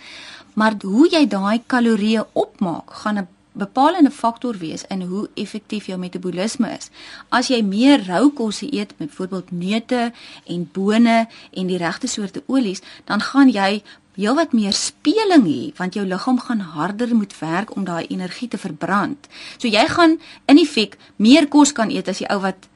Maar 0.54 0.74
hoe 0.80 1.08
jy 1.10 1.26
daai 1.26 1.62
kalorieë 1.66 2.24
opmaak, 2.32 2.94
gaan 2.94 3.18
'n 3.18 3.28
bepalende 3.58 4.10
faktor 4.10 4.58
wees 4.62 4.84
in 4.88 5.02
hoe 5.10 5.28
effektief 5.34 5.86
jou 5.90 5.98
metabolisme 5.98 6.70
is. 6.76 6.90
As 7.28 7.50
jy 7.52 7.60
meer 7.66 8.04
rou 8.06 8.30
kosse 8.30 8.68
eet, 8.72 8.94
byvoorbeeld 8.98 9.50
neute 9.50 10.12
en 10.46 10.68
bone 10.72 11.26
en 11.28 11.70
die 11.70 11.80
regte 11.80 12.06
soorte 12.06 12.42
olies, 12.46 12.82
dan 13.04 13.20
gaan 13.20 13.50
jy 13.50 13.82
heelwat 14.18 14.54
meer 14.56 14.74
speling 14.74 15.44
hê 15.46 15.60
want 15.78 15.94
jou 15.94 16.02
liggaam 16.06 16.40
gaan 16.42 16.64
harder 16.74 17.14
moet 17.14 17.34
werk 17.38 17.76
om 17.76 17.84
daai 17.86 18.06
energie 18.10 18.48
te 18.50 18.58
verbrand. 18.58 19.28
So 19.58 19.70
jy 19.70 19.84
gaan 19.94 20.18
in 20.50 20.58
effek 20.58 20.98
meer 21.16 21.46
kos 21.48 21.72
kan 21.72 21.94
eet 21.94 22.10
as 22.10 22.22
die 22.22 22.30
ou 22.32 22.40
wat 22.42 22.66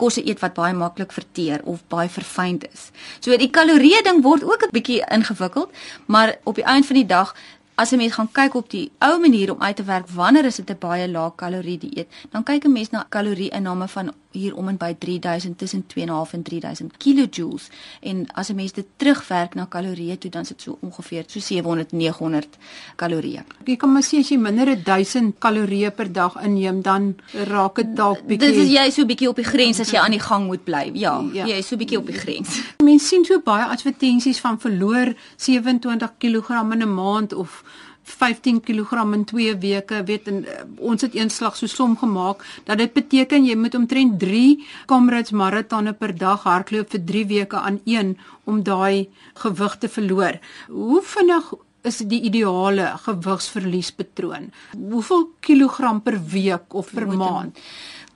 kosse 0.00 0.22
eet 0.24 0.40
wat 0.40 0.56
baie 0.56 0.74
maklik 0.74 1.12
verteer 1.12 1.62
of 1.68 1.82
baie 1.92 2.08
verfynd 2.08 2.64
is. 2.72 2.88
So 3.20 3.36
die 3.36 3.50
kalorieë 3.52 4.02
ding 4.06 4.22
word 4.24 4.44
ook 4.44 4.66
'n 4.66 4.74
bietjie 4.76 5.04
ingewikkeld, 5.16 5.70
maar 6.06 6.38
op 6.44 6.54
die 6.54 6.64
einde 6.64 6.86
van 6.86 6.96
die 6.96 7.06
dag 7.06 7.34
as 7.80 7.92
'n 7.92 7.96
mens 7.96 8.12
gaan 8.12 8.32
kyk 8.32 8.54
op 8.54 8.70
die 8.70 8.90
ou 8.98 9.20
manier 9.20 9.52
om 9.52 9.62
uit 9.62 9.76
te 9.76 9.82
werk 9.82 10.08
wanneer 10.08 10.44
is 10.44 10.56
dit 10.56 10.70
'n 10.70 10.78
baie 10.78 11.08
lae 11.08 11.32
kalorie 11.36 11.78
dieet, 11.78 12.08
dan 12.30 12.42
kyk 12.42 12.64
'n 12.64 12.72
mens 12.72 12.90
na 12.90 13.06
kalorie-inname 13.08 13.88
van 13.88 14.12
hier 14.30 14.54
om 14.54 14.68
en 14.68 14.76
by 14.78 14.94
3000 14.98 15.58
tussen 15.58 15.86
2.5 15.86 16.32
en 16.32 16.42
3000 16.42 16.96
kilojoules 16.96 17.68
en 18.00 18.26
as 18.32 18.48
'n 18.48 18.54
mens 18.54 18.72
dit 18.72 18.86
terugwerk 18.96 19.54
na 19.54 19.66
kalorieë 19.66 20.18
toe 20.18 20.30
dan 20.30 20.42
is 20.42 20.48
dit 20.48 20.62
so 20.62 20.78
ongeveer 20.80 21.24
so 21.26 21.40
700 21.40 21.92
900 21.92 22.48
kalorieë. 22.96 23.44
Jy 23.64 23.76
kan 23.76 23.92
maar 23.92 24.02
sê 24.02 24.18
as 24.18 24.28
jy 24.28 24.36
minder 24.36 24.68
as 24.68 24.82
1000 24.82 25.34
kalorieë 25.38 25.90
per 25.94 26.12
dag 26.12 26.42
inneem 26.44 26.82
dan 26.82 27.16
raak 27.32 27.74
dit 27.76 27.96
dalk 27.96 28.26
bietjie 28.26 28.48
Dit 28.48 28.56
is 28.56 28.70
jy 28.70 28.90
so 28.90 29.04
bietjie 29.04 29.28
op 29.28 29.36
die 29.36 29.44
grens 29.44 29.80
as 29.80 29.90
jy 29.90 29.98
aan 29.98 30.10
die 30.10 30.20
gang 30.20 30.46
moet 30.46 30.64
bly. 30.64 30.90
Ja, 30.94 31.24
ja. 31.32 31.46
jy 31.46 31.56
is 31.56 31.66
so 31.66 31.76
bietjie 31.76 31.98
op 31.98 32.06
die 32.06 32.18
grens. 32.18 32.60
Mense 32.82 33.06
sien 33.06 33.24
so 33.24 33.40
baie 33.40 33.64
advertensies 33.64 34.40
van 34.40 34.60
verloor 34.60 35.14
27 35.36 36.10
kg 36.18 36.50
in 36.72 36.82
'n 36.82 36.94
maand 36.94 37.32
of 37.32 37.64
15 38.12 38.60
kg 38.60 39.04
in 39.14 39.24
2 39.24 39.56
weke 39.62 40.02
weet 40.04 40.28
en 40.28 40.42
uh, 40.44 40.58
ons 40.78 41.02
het 41.02 41.14
eenslag 41.14 41.56
so 41.56 41.66
som 41.66 41.96
gemaak 41.96 42.44
dat 42.64 42.78
dit 42.78 42.92
beteken 42.92 43.46
jy 43.46 43.56
moet 43.56 43.74
omtrent 43.74 44.18
3 44.20 44.66
Comrades 44.86 45.30
maratonne 45.30 45.92
per 45.92 46.14
dag 46.16 46.44
hardloop 46.48 46.90
vir 46.90 47.04
3 47.12 47.24
weke 47.26 47.56
aan 47.56 47.80
een 47.84 48.16
om 48.44 48.62
daai 48.62 49.08
gewig 49.42 49.78
te 49.78 49.88
verloor. 49.88 50.38
Hoe 50.68 51.02
vinnig 51.02 51.52
is 51.86 52.02
die 52.04 52.20
ideale 52.28 52.92
gewigsverliespatroon? 53.06 54.50
Hoeveel 54.76 55.28
kilogram 55.40 56.02
per 56.02 56.18
week 56.32 56.74
of 56.74 56.92
per 56.94 57.08
maand? 57.08 57.58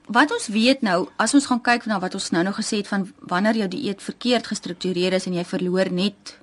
Wat 0.05 0.33
ons 0.37 0.51
weet 0.53 0.83
nou, 0.85 1.07
as 1.17 1.33
ons 1.35 1.47
gaan 1.49 1.63
kyk 1.65 1.87
na 1.89 1.97
wat 2.01 2.15
ons 2.15 2.29
nou 2.35 2.43
nog 2.45 2.59
gesê 2.61 2.83
het 2.83 2.91
van 2.91 3.07
wanneer 3.25 3.63
jou 3.63 3.69
dieet 3.73 4.03
verkeerd 4.05 4.51
gestruktureer 4.53 5.17
is 5.17 5.27
en 5.27 5.39
jy 5.39 5.45
verloor 5.49 5.89
net 5.91 6.35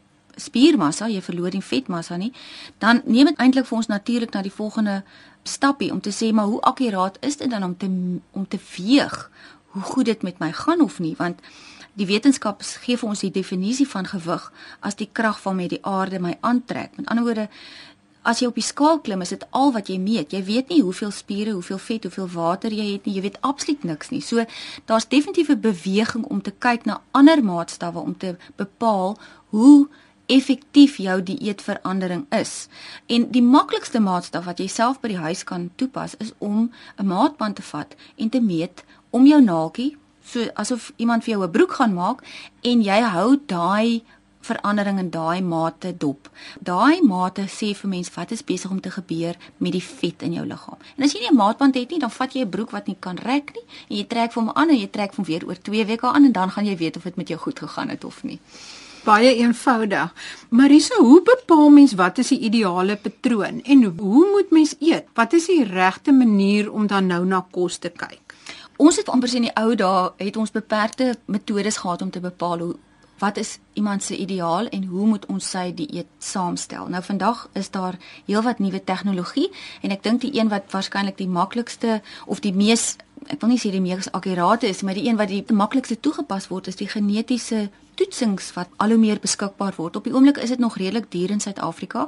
spiermassa, 0.41 1.07
jy 1.07 1.21
verloor 1.21 1.53
nie 1.53 1.61
vetmassa 1.61 2.17
nie, 2.17 2.33
dan 2.79 3.01
neem 3.05 3.31
dit 3.31 3.37
eintlik 3.37 3.65
vir 3.69 3.77
ons 3.77 3.87
natuurlik 3.87 4.33
na 4.33 4.41
die 4.41 4.53
volgende 4.53 5.03
stappie 5.43 5.91
om 5.91 6.01
te 6.01 6.11
sê 6.13 6.31
maar 6.33 6.45
hoe 6.45 6.61
akkuraat 6.61 7.17
is 7.21 7.37
dit 7.37 7.49
dan 7.49 7.63
om 7.63 7.77
te 7.77 7.89
om 8.31 8.47
te 8.47 8.59
weeg 8.77 9.29
hoe 9.71 9.81
goed 9.81 10.05
dit 10.05 10.21
met 10.21 10.39
my 10.39 10.51
gaan 10.51 10.81
of 10.81 10.99
nie? 10.99 11.15
Want 11.17 11.39
die 11.93 12.07
wetenskap 12.07 12.61
gee 12.83 12.97
vir 12.97 13.09
ons 13.09 13.23
die 13.23 13.31
definisie 13.31 13.87
van 13.87 14.07
gewig 14.07 14.51
as 14.79 14.95
die 14.99 15.09
krag 15.11 15.39
met 15.55 15.69
die 15.69 15.83
aarde 15.85 16.19
my 16.19 16.37
aantrek. 16.41 16.95
Met 16.97 17.07
ander 17.07 17.23
woorde 17.23 17.49
as 18.21 18.39
jy 18.39 18.47
op 18.47 18.55
die 18.55 18.65
skaal 18.65 18.99
klim 19.01 19.21
is 19.21 19.33
dit 19.33 19.43
al 19.49 19.71
wat 19.73 19.89
jy 19.89 19.97
meet. 19.97 20.33
Jy 20.33 20.43
weet 20.45 20.69
nie 20.69 20.81
hoeveel 20.81 21.11
spiere 21.11 21.55
hoeveel 21.57 21.79
vet 21.81 22.03
hoeveel 22.03 22.29
water 22.29 22.71
jy 22.71 22.93
het 22.93 23.05
nie. 23.05 23.15
Jy 23.15 23.21
weet 23.21 23.41
absoluut 23.41 23.83
niks 23.83 24.11
nie. 24.11 24.21
So 24.21 24.45
daar's 24.85 25.07
definitief 25.07 25.49
'n 25.49 25.59
beweging 25.59 26.25
om 26.25 26.41
te 26.41 26.51
kyk 26.51 26.85
na 26.85 27.01
ander 27.11 27.43
maatstawwe 27.43 27.99
om 27.99 28.17
te 28.17 28.35
bepaal 28.55 29.17
hoe 29.49 29.87
effektief 30.31 30.97
jou 30.97 31.17
dieetverandering 31.23 32.25
is. 32.35 32.67
En 33.11 33.27
die 33.35 33.43
maklikste 33.43 33.99
maatstaf 33.99 34.45
wat 34.47 34.61
jy 34.63 34.67
self 34.71 35.01
by 35.01 35.11
die 35.11 35.23
huis 35.23 35.43
kan 35.47 35.69
toepas 35.75 36.15
is 36.23 36.31
om 36.39 36.71
'n 36.97 37.07
maatband 37.07 37.55
te 37.55 37.65
vat 37.73 37.95
en 38.15 38.29
te 38.29 38.41
meet 38.41 38.83
om 39.09 39.25
jou 39.25 39.41
naaltjie, 39.41 39.97
so 40.23 40.47
asof 40.53 40.91
iemand 40.95 41.23
vir 41.23 41.33
jou 41.33 41.43
'n 41.43 41.51
broek 41.51 41.73
gaan 41.73 41.93
maak 41.93 42.23
en 42.61 42.81
jy 42.81 43.01
hou 43.01 43.39
daai 43.45 44.03
verandering 44.41 44.99
in 44.99 45.09
daai 45.09 45.41
mate 45.41 45.97
dop. 45.97 46.29
Daai 46.59 47.01
mate 47.01 47.41
sê 47.41 47.75
vir 47.75 47.89
mense 47.89 48.11
wat 48.15 48.31
is 48.31 48.43
besig 48.43 48.71
om 48.71 48.81
te 48.81 48.91
gebeur 48.91 49.35
met 49.57 49.71
die 49.71 49.83
vet 49.83 50.21
in 50.21 50.33
jou 50.33 50.45
liggaam. 50.45 50.77
En 50.97 51.03
as 51.03 51.13
jy 51.13 51.19
nie 51.19 51.29
'n 51.29 51.35
maatband 51.35 51.75
het 51.75 51.89
nie, 51.89 51.99
dan 51.99 52.11
vat 52.11 52.33
jy 52.33 52.41
'n 52.41 52.49
broek 52.49 52.71
wat 52.71 52.87
nie 52.87 52.97
kan 52.99 53.17
rek 53.17 53.53
nie 53.53 53.65
en 53.89 53.97
jy 53.97 54.07
trek 54.07 54.31
vir 54.33 54.43
hom 54.43 54.51
aan 54.55 54.69
en 54.69 54.79
jy 54.79 54.89
trek 54.89 55.15
hom 55.15 55.25
weer 55.25 55.45
oor 55.45 55.61
2 55.61 55.85
weke 55.85 56.07
aan 56.07 56.25
en 56.25 56.31
dan 56.31 56.51
gaan 56.51 56.65
jy 56.65 56.77
weet 56.77 56.97
of 56.97 57.03
dit 57.03 57.15
met 57.15 57.27
jou 57.27 57.39
goed 57.39 57.59
gegaan 57.59 57.89
het 57.89 58.03
of 58.03 58.23
nie 58.23 58.39
baie 59.05 59.35
eenvoudig. 59.35 60.13
Marisa, 60.49 60.99
hoe 60.99 61.21
bepaal 61.25 61.69
mens 61.69 61.93
wat 61.99 62.17
is 62.21 62.31
die 62.33 62.39
ideale 62.49 62.95
patroon 62.95 63.61
en 63.63 63.83
hoe 63.97 64.25
moet 64.31 64.51
mens 64.51 64.75
eet? 64.79 65.07
Wat 65.17 65.33
is 65.33 65.47
die 65.49 65.63
regte 65.63 66.11
manier 66.11 66.71
om 66.71 66.87
dan 66.87 67.07
nou 67.07 67.25
na 67.25 67.45
kos 67.51 67.77
te 67.77 67.89
kyk? 67.89 68.35
Ons 68.81 68.97
het 68.97 69.09
amper 69.09 69.35
in 69.35 69.49
die 69.49 69.55
ou 69.55 69.75
dae 69.77 70.11
het 70.17 70.37
ons 70.37 70.53
beperkte 70.53 71.15
metodes 71.25 71.77
gehad 71.77 72.01
om 72.01 72.09
te 72.09 72.19
bepaal 72.19 72.59
hoe 72.59 72.75
wat 73.21 73.37
is 73.37 73.59
iemand 73.73 74.03
se 74.03 74.17
ideaal 74.17 74.67
en 74.73 74.83
hoe 74.89 75.07
moet 75.07 75.25
ons 75.29 75.49
sy 75.53 75.69
dieet 75.77 76.09
saamstel. 76.19 76.89
Nou 76.89 77.03
vandag 77.05 77.45
is 77.53 77.69
daar 77.71 77.97
heelwat 78.25 78.59
nuwe 78.59 78.81
tegnologie 78.83 79.49
en 79.81 79.93
ek 79.93 80.03
dink 80.03 80.21
die 80.25 80.33
een 80.39 80.49
wat 80.49 80.73
waarskynlik 80.73 81.17
die 81.21 81.29
maklikste 81.29 82.01
of 82.25 82.41
die 82.41 82.53
mees 82.53 82.97
ek 83.29 83.41
wil 83.43 83.51
nie 83.53 83.59
sê 83.61 83.69
die 83.69 83.83
mees 83.83 84.09
akkurate 84.17 84.65
is, 84.67 84.81
maar 84.81 84.97
die 84.97 85.05
een 85.05 85.19
wat 85.19 85.29
die 85.29 85.43
maklikste 85.53 85.99
toegepas 85.99 86.49
word 86.49 86.71
is 86.71 86.79
die 86.79 86.89
genetiese 86.89 87.67
toetsings 87.99 88.49
wat 88.55 88.71
al 88.81 88.95
hoe 88.95 89.01
meer 89.01 89.21
beskikbaar 89.21 89.77
word. 89.77 89.99
Op 89.99 90.07
die 90.07 90.13
oomblik 90.15 90.39
is 90.41 90.49
dit 90.49 90.59
nog 90.59 90.77
redelik 90.81 91.11
duur 91.11 91.35
in 91.35 91.43
Suid-Afrika. 91.43 92.07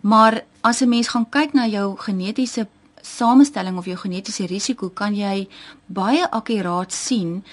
Maar 0.00 0.44
as 0.62 0.80
'n 0.80 0.88
mens 0.88 1.08
gaan 1.08 1.28
kyk 1.28 1.52
na 1.52 1.66
jou 1.66 1.96
genetiese 1.98 2.68
samestelling 3.02 3.78
of 3.78 3.84
jou 3.84 3.96
genetiese 3.96 4.46
risiko, 4.46 4.88
kan 4.88 5.14
jy 5.14 5.48
baie 5.86 6.30
akkuraat 6.30 6.92
sien 6.92 7.44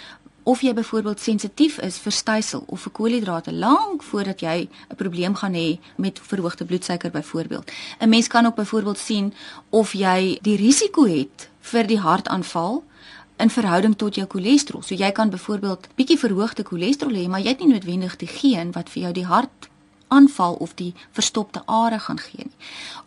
of 0.43 0.61
jy 0.61 0.73
byvoorbeeld 0.73 1.19
sensitief 1.19 1.77
is 1.77 1.97
vir 2.01 2.11
stysel 2.11 2.63
of 2.67 2.81
vir 2.81 2.91
koolhidrate 2.91 3.53
lank 3.53 4.03
voordat 4.03 4.41
jy 4.41 4.69
'n 4.89 4.95
probleem 4.95 5.35
gaan 5.35 5.53
hê 5.53 5.79
met 5.97 6.19
verhoogde 6.19 6.65
bloedsuiker 6.65 7.11
byvoorbeeld. 7.11 7.71
'n 7.99 8.09
Mens 8.09 8.27
kan 8.27 8.45
ook 8.45 8.55
byvoorbeeld 8.55 8.97
sien 8.97 9.33
of 9.69 9.93
jy 9.93 10.39
die 10.41 10.55
risiko 10.55 11.05
het 11.05 11.49
vir 11.59 11.87
die 11.87 11.99
hartaanval 11.99 12.83
in 13.37 13.49
verhouding 13.49 13.95
tot 13.97 14.15
jou 14.15 14.27
cholesterol. 14.27 14.81
So 14.81 14.95
jy 14.95 15.11
kan 15.11 15.29
byvoorbeeld 15.29 15.87
bietjie 15.95 16.19
verhoogde 16.19 16.63
cholesterol 16.63 17.15
hê, 17.15 17.27
maar 17.27 17.41
jy 17.41 17.47
het 17.47 17.59
nie 17.59 17.73
noodwendig 17.73 18.15
die 18.15 18.27
geen 18.27 18.71
wat 18.71 18.89
vir 18.89 19.03
jou 19.03 19.13
die 19.13 19.25
hart 19.25 19.69
aanval 20.07 20.53
of 20.53 20.73
die 20.75 20.93
verstopte 21.11 21.61
are 21.65 21.99
gaan 21.99 22.19
gee 22.19 22.43
nie. 22.43 22.57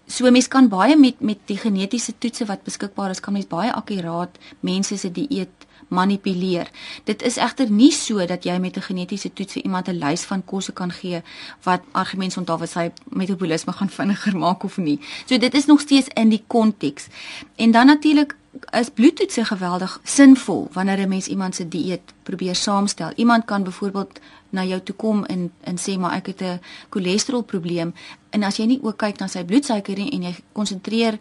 So 0.07 0.31
mense 0.31 0.49
kan 0.49 0.69
baie 0.69 0.97
met 0.97 1.21
met 1.21 1.39
die 1.47 1.57
genetiese 1.57 2.15
toetse 2.19 2.47
wat 2.49 2.65
beskikbaar 2.65 3.11
is, 3.11 3.21
kan 3.21 3.33
mens 3.33 3.49
baie 3.49 3.73
akkuraat 3.73 4.39
mense 4.61 4.99
se 4.99 5.11
dieet 5.13 5.69
manipuleer. 5.89 6.71
Dit 7.05 7.23
is 7.23 7.37
egter 7.37 7.71
nie 7.71 7.93
so 7.93 8.27
dat 8.27 8.45
jy 8.45 8.59
met 8.59 8.77
'n 8.77 8.81
genetiese 8.81 9.33
toets 9.33 9.53
vir 9.53 9.63
iemand 9.63 9.89
'n 9.89 9.99
lys 9.99 10.25
van 10.25 10.45
kosse 10.45 10.73
kan 10.73 10.93
gee 10.93 11.23
wat 11.63 11.81
argumente 11.93 12.39
onthou 12.39 12.59
wat 12.59 12.71
sy 12.71 12.91
metabolisme 13.05 13.73
gaan 13.73 13.91
vinniger 13.99 14.37
maak 14.37 14.63
of 14.63 14.77
nie. 14.77 15.01
So 15.27 15.39
dit 15.39 15.55
is 15.55 15.67
nog 15.67 15.81
steeds 15.81 16.09
in 16.15 16.29
die 16.29 16.45
konteks. 16.47 17.07
En 17.57 17.71
dan 17.71 17.87
natuurlik 17.87 18.37
is 18.71 18.89
bloedtoetse 18.95 19.45
geweldig 19.45 20.01
sinvol 20.03 20.69
wanneer 20.73 20.99
'n 20.99 21.09
mens 21.09 21.27
iemand 21.27 21.55
se 21.55 21.69
dieet 21.69 22.13
probeer 22.23 22.55
saamstel. 22.55 23.13
Iemand 23.15 23.45
kan 23.45 23.63
byvoorbeeld 23.63 24.21
na 24.55 24.65
jou 24.65 24.81
toe 24.81 24.95
kom 24.95 25.25
en 25.25 25.53
en 25.61 25.79
sê 25.79 25.99
maar 25.99 26.15
ek 26.17 26.27
het 26.27 26.43
'n 26.43 26.61
cholesterolprobleem 26.89 27.95
en 28.31 28.43
as 28.43 28.57
jy 28.57 28.67
nie 28.67 28.83
ook 28.83 28.97
kyk 28.97 29.19
na 29.19 29.27
sy 29.27 29.45
bloedsuiker 29.45 29.99
nie 29.99 30.11
en 30.11 30.23
jy 30.23 30.35
konsentreer 30.53 31.19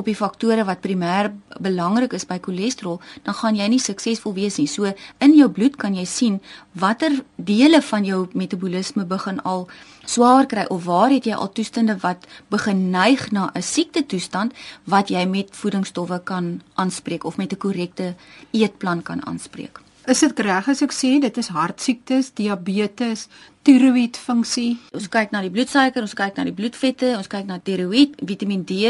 op 0.00 0.08
die 0.08 0.16
faktore 0.16 0.64
wat 0.68 0.80
primêr 0.84 1.30
belangrik 1.60 2.14
is 2.16 2.26
by 2.28 2.38
cholesterol, 2.42 3.00
dan 3.26 3.36
gaan 3.36 3.58
jy 3.58 3.68
nie 3.68 3.82
suksesvol 3.82 4.34
wees 4.38 4.56
nie. 4.60 4.68
So 4.70 4.88
in 5.20 5.36
jou 5.36 5.48
bloed 5.52 5.76
kan 5.80 5.96
jy 5.96 6.06
sien 6.08 6.40
watter 6.72 7.20
dele 7.36 7.82
van 7.84 8.06
jou 8.08 8.26
metabolisme 8.32 9.04
begin 9.08 9.40
al 9.44 9.66
swaar 10.06 10.48
kry 10.50 10.64
of 10.70 10.88
waar 10.88 11.12
het 11.12 11.28
jy 11.28 11.36
al 11.36 11.52
toestande 11.52 11.98
wat 12.02 12.26
begin 12.50 12.90
neig 12.90 13.30
na 13.30 13.50
'n 13.54 13.62
siekte 13.62 14.06
toestand 14.06 14.52
wat 14.84 15.08
jy 15.08 15.26
met 15.26 15.56
voedingsstowwe 15.56 16.20
kan 16.24 16.62
aanspreek 16.74 17.24
of 17.24 17.36
met 17.36 17.52
'n 17.52 17.58
korrekte 17.58 18.14
eetplan 18.52 19.02
kan 19.02 19.26
aanspreek. 19.26 19.80
Is 20.10 20.24
dit 20.24 20.40
reg 20.42 20.66
as 20.66 20.80
ek 20.82 20.90
sê 20.90 21.08
dit 21.22 21.36
is 21.38 21.48
hartsiektes, 21.54 22.32
diabetes, 22.34 23.28
tiroïedfunksie? 23.62 24.72
Ons 24.96 25.06
kyk 25.12 25.30
na 25.30 25.42
die 25.44 25.52
bloedsuiker, 25.54 26.02
ons 26.02 26.16
kyk 26.18 26.40
na 26.40 26.48
die 26.48 26.54
bloedvette, 26.56 27.12
ons 27.14 27.30
kyk 27.30 27.46
na 27.46 27.60
tiroïed, 27.62 28.16
Vitamiin 28.26 28.64
D, 28.66 28.80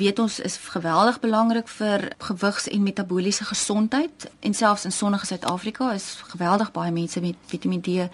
weet 0.00 0.22
ons 0.24 0.38
is 0.40 0.56
geweldig 0.72 1.18
belangrik 1.20 1.68
vir 1.68 2.06
gewigs- 2.30 2.70
en 2.72 2.86
metabooliese 2.86 3.44
gesondheid 3.50 4.30
en 4.40 4.56
selfs 4.56 4.88
in 4.88 4.96
sonnige 4.96 5.28
Suid-Afrika 5.28 5.92
is 5.92 6.14
geweldig 6.32 6.72
baie 6.72 6.96
mense 6.96 7.20
met 7.20 7.36
Vitamiin 7.52 7.84
D 7.84 8.08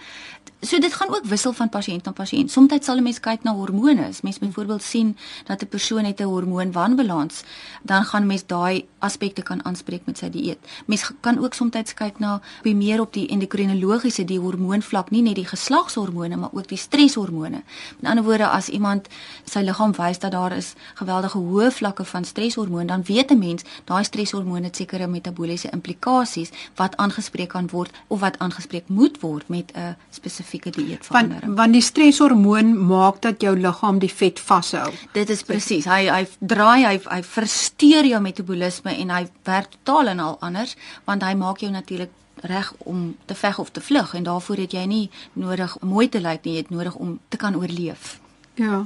So 0.61 0.79
dit 0.79 0.93
gaan 0.93 1.09
ook 1.09 1.25
wissel 1.25 1.53
van 1.53 1.69
pasiënt 1.69 2.03
na 2.03 2.11
pasiënt. 2.11 2.51
Soms 2.51 2.73
sal 2.85 2.97
'n 2.97 3.03
mens 3.03 3.19
kyk 3.19 3.43
na 3.43 3.53
hormone. 3.53 4.07
As 4.07 4.21
mens 4.21 4.39
byvoorbeeld 4.39 4.81
sien 4.81 5.17
dat 5.45 5.61
'n 5.61 5.67
persoon 5.67 6.05
het 6.05 6.19
'n 6.19 6.23
hormoonwanbalans, 6.23 7.43
dan 7.81 8.03
gaan 8.03 8.25
mens 8.25 8.45
daai 8.45 8.85
aspekte 8.99 9.43
kan 9.45 9.61
aanspreek 9.65 10.05
met 10.05 10.17
sy 10.17 10.29
dieet. 10.33 10.57
Mens 10.85 11.11
kan 11.21 11.37
ook 11.37 11.53
soms 11.53 11.93
kyk 11.93 12.19
na 12.19 12.41
wie 12.63 12.75
meer 12.75 13.01
op 13.01 13.13
die 13.13 13.27
endokrinologiese, 13.27 14.25
die 14.25 14.39
hormoonvlak, 14.39 15.11
nie 15.11 15.21
net 15.21 15.35
die 15.35 15.45
geslagshormone, 15.45 16.37
maar 16.37 16.49
ook 16.53 16.67
die 16.67 16.77
streshormone. 16.77 17.61
Met 17.99 18.09
ander 18.09 18.23
woorde, 18.23 18.47
as 18.47 18.69
iemand 18.69 19.07
sy 19.45 19.61
liggaam 19.61 19.93
wys 19.97 20.19
dat 20.19 20.31
daar 20.31 20.55
is 20.57 20.73
geweldige 20.95 21.37
hoë 21.37 21.71
vlakke 21.71 22.05
van 22.05 22.25
streshormoon, 22.25 22.87
dan 22.87 23.03
weet 23.03 23.31
'n 23.31 23.39
mens 23.39 23.63
daai 23.85 24.03
streshormone 24.03 24.65
het 24.65 24.75
sekere 24.75 25.07
metabooliese 25.07 25.69
implikasies 25.69 26.49
wat 26.75 26.97
aangespreek 26.97 27.49
kan 27.49 27.69
word 27.69 27.91
of 28.07 28.19
wat 28.19 28.39
aangespreek 28.39 28.87
moet 28.87 29.21
word 29.21 29.47
met 29.49 29.71
'n 29.75 29.95
spesifieke 30.09 30.69
dieetverandering. 30.69 31.55
Want 31.55 31.67
want 31.67 31.75
die 31.75 31.83
stresshormoon 31.83 32.69
maak 32.87 33.19
dat 33.25 33.41
jou 33.43 33.51
liggaam 33.59 33.99
die 33.99 34.11
vet 34.11 34.39
vashou. 34.39 34.87
Dit 35.11 35.31
is 35.33 35.43
presies. 35.43 35.87
Hy 35.89 36.07
hy 36.07 36.21
draai 36.39 36.85
hy 36.85 36.93
hy 37.03 37.19
versteur 37.27 38.07
jou 38.07 38.21
metabolisme 38.23 38.93
en 38.97 39.13
hy 39.13 39.25
werk 39.43 39.71
totaal 39.71 40.13
en 40.13 40.19
al 40.19 40.37
anders 40.39 40.75
want 41.05 41.23
hy 41.23 41.33
maak 41.33 41.63
jou 41.63 41.71
natuurlik 41.71 42.11
reg 42.45 42.73
om 42.77 43.15
te 43.25 43.35
veg 43.35 43.59
of 43.59 43.71
te 43.71 43.81
vlug 43.81 44.13
en 44.13 44.23
daarvoor 44.23 44.57
het 44.57 44.73
jy 44.73 44.85
nie 44.85 45.09
nodig 45.33 45.77
mooi 45.81 46.09
te 46.09 46.21
lyk 46.21 46.43
nie, 46.45 46.53
jy 46.53 46.65
het 46.65 46.69
nodig 46.69 46.95
om 46.95 47.19
te 47.29 47.37
kan 47.37 47.55
oorleef. 47.55 48.19
Ja. 48.57 48.85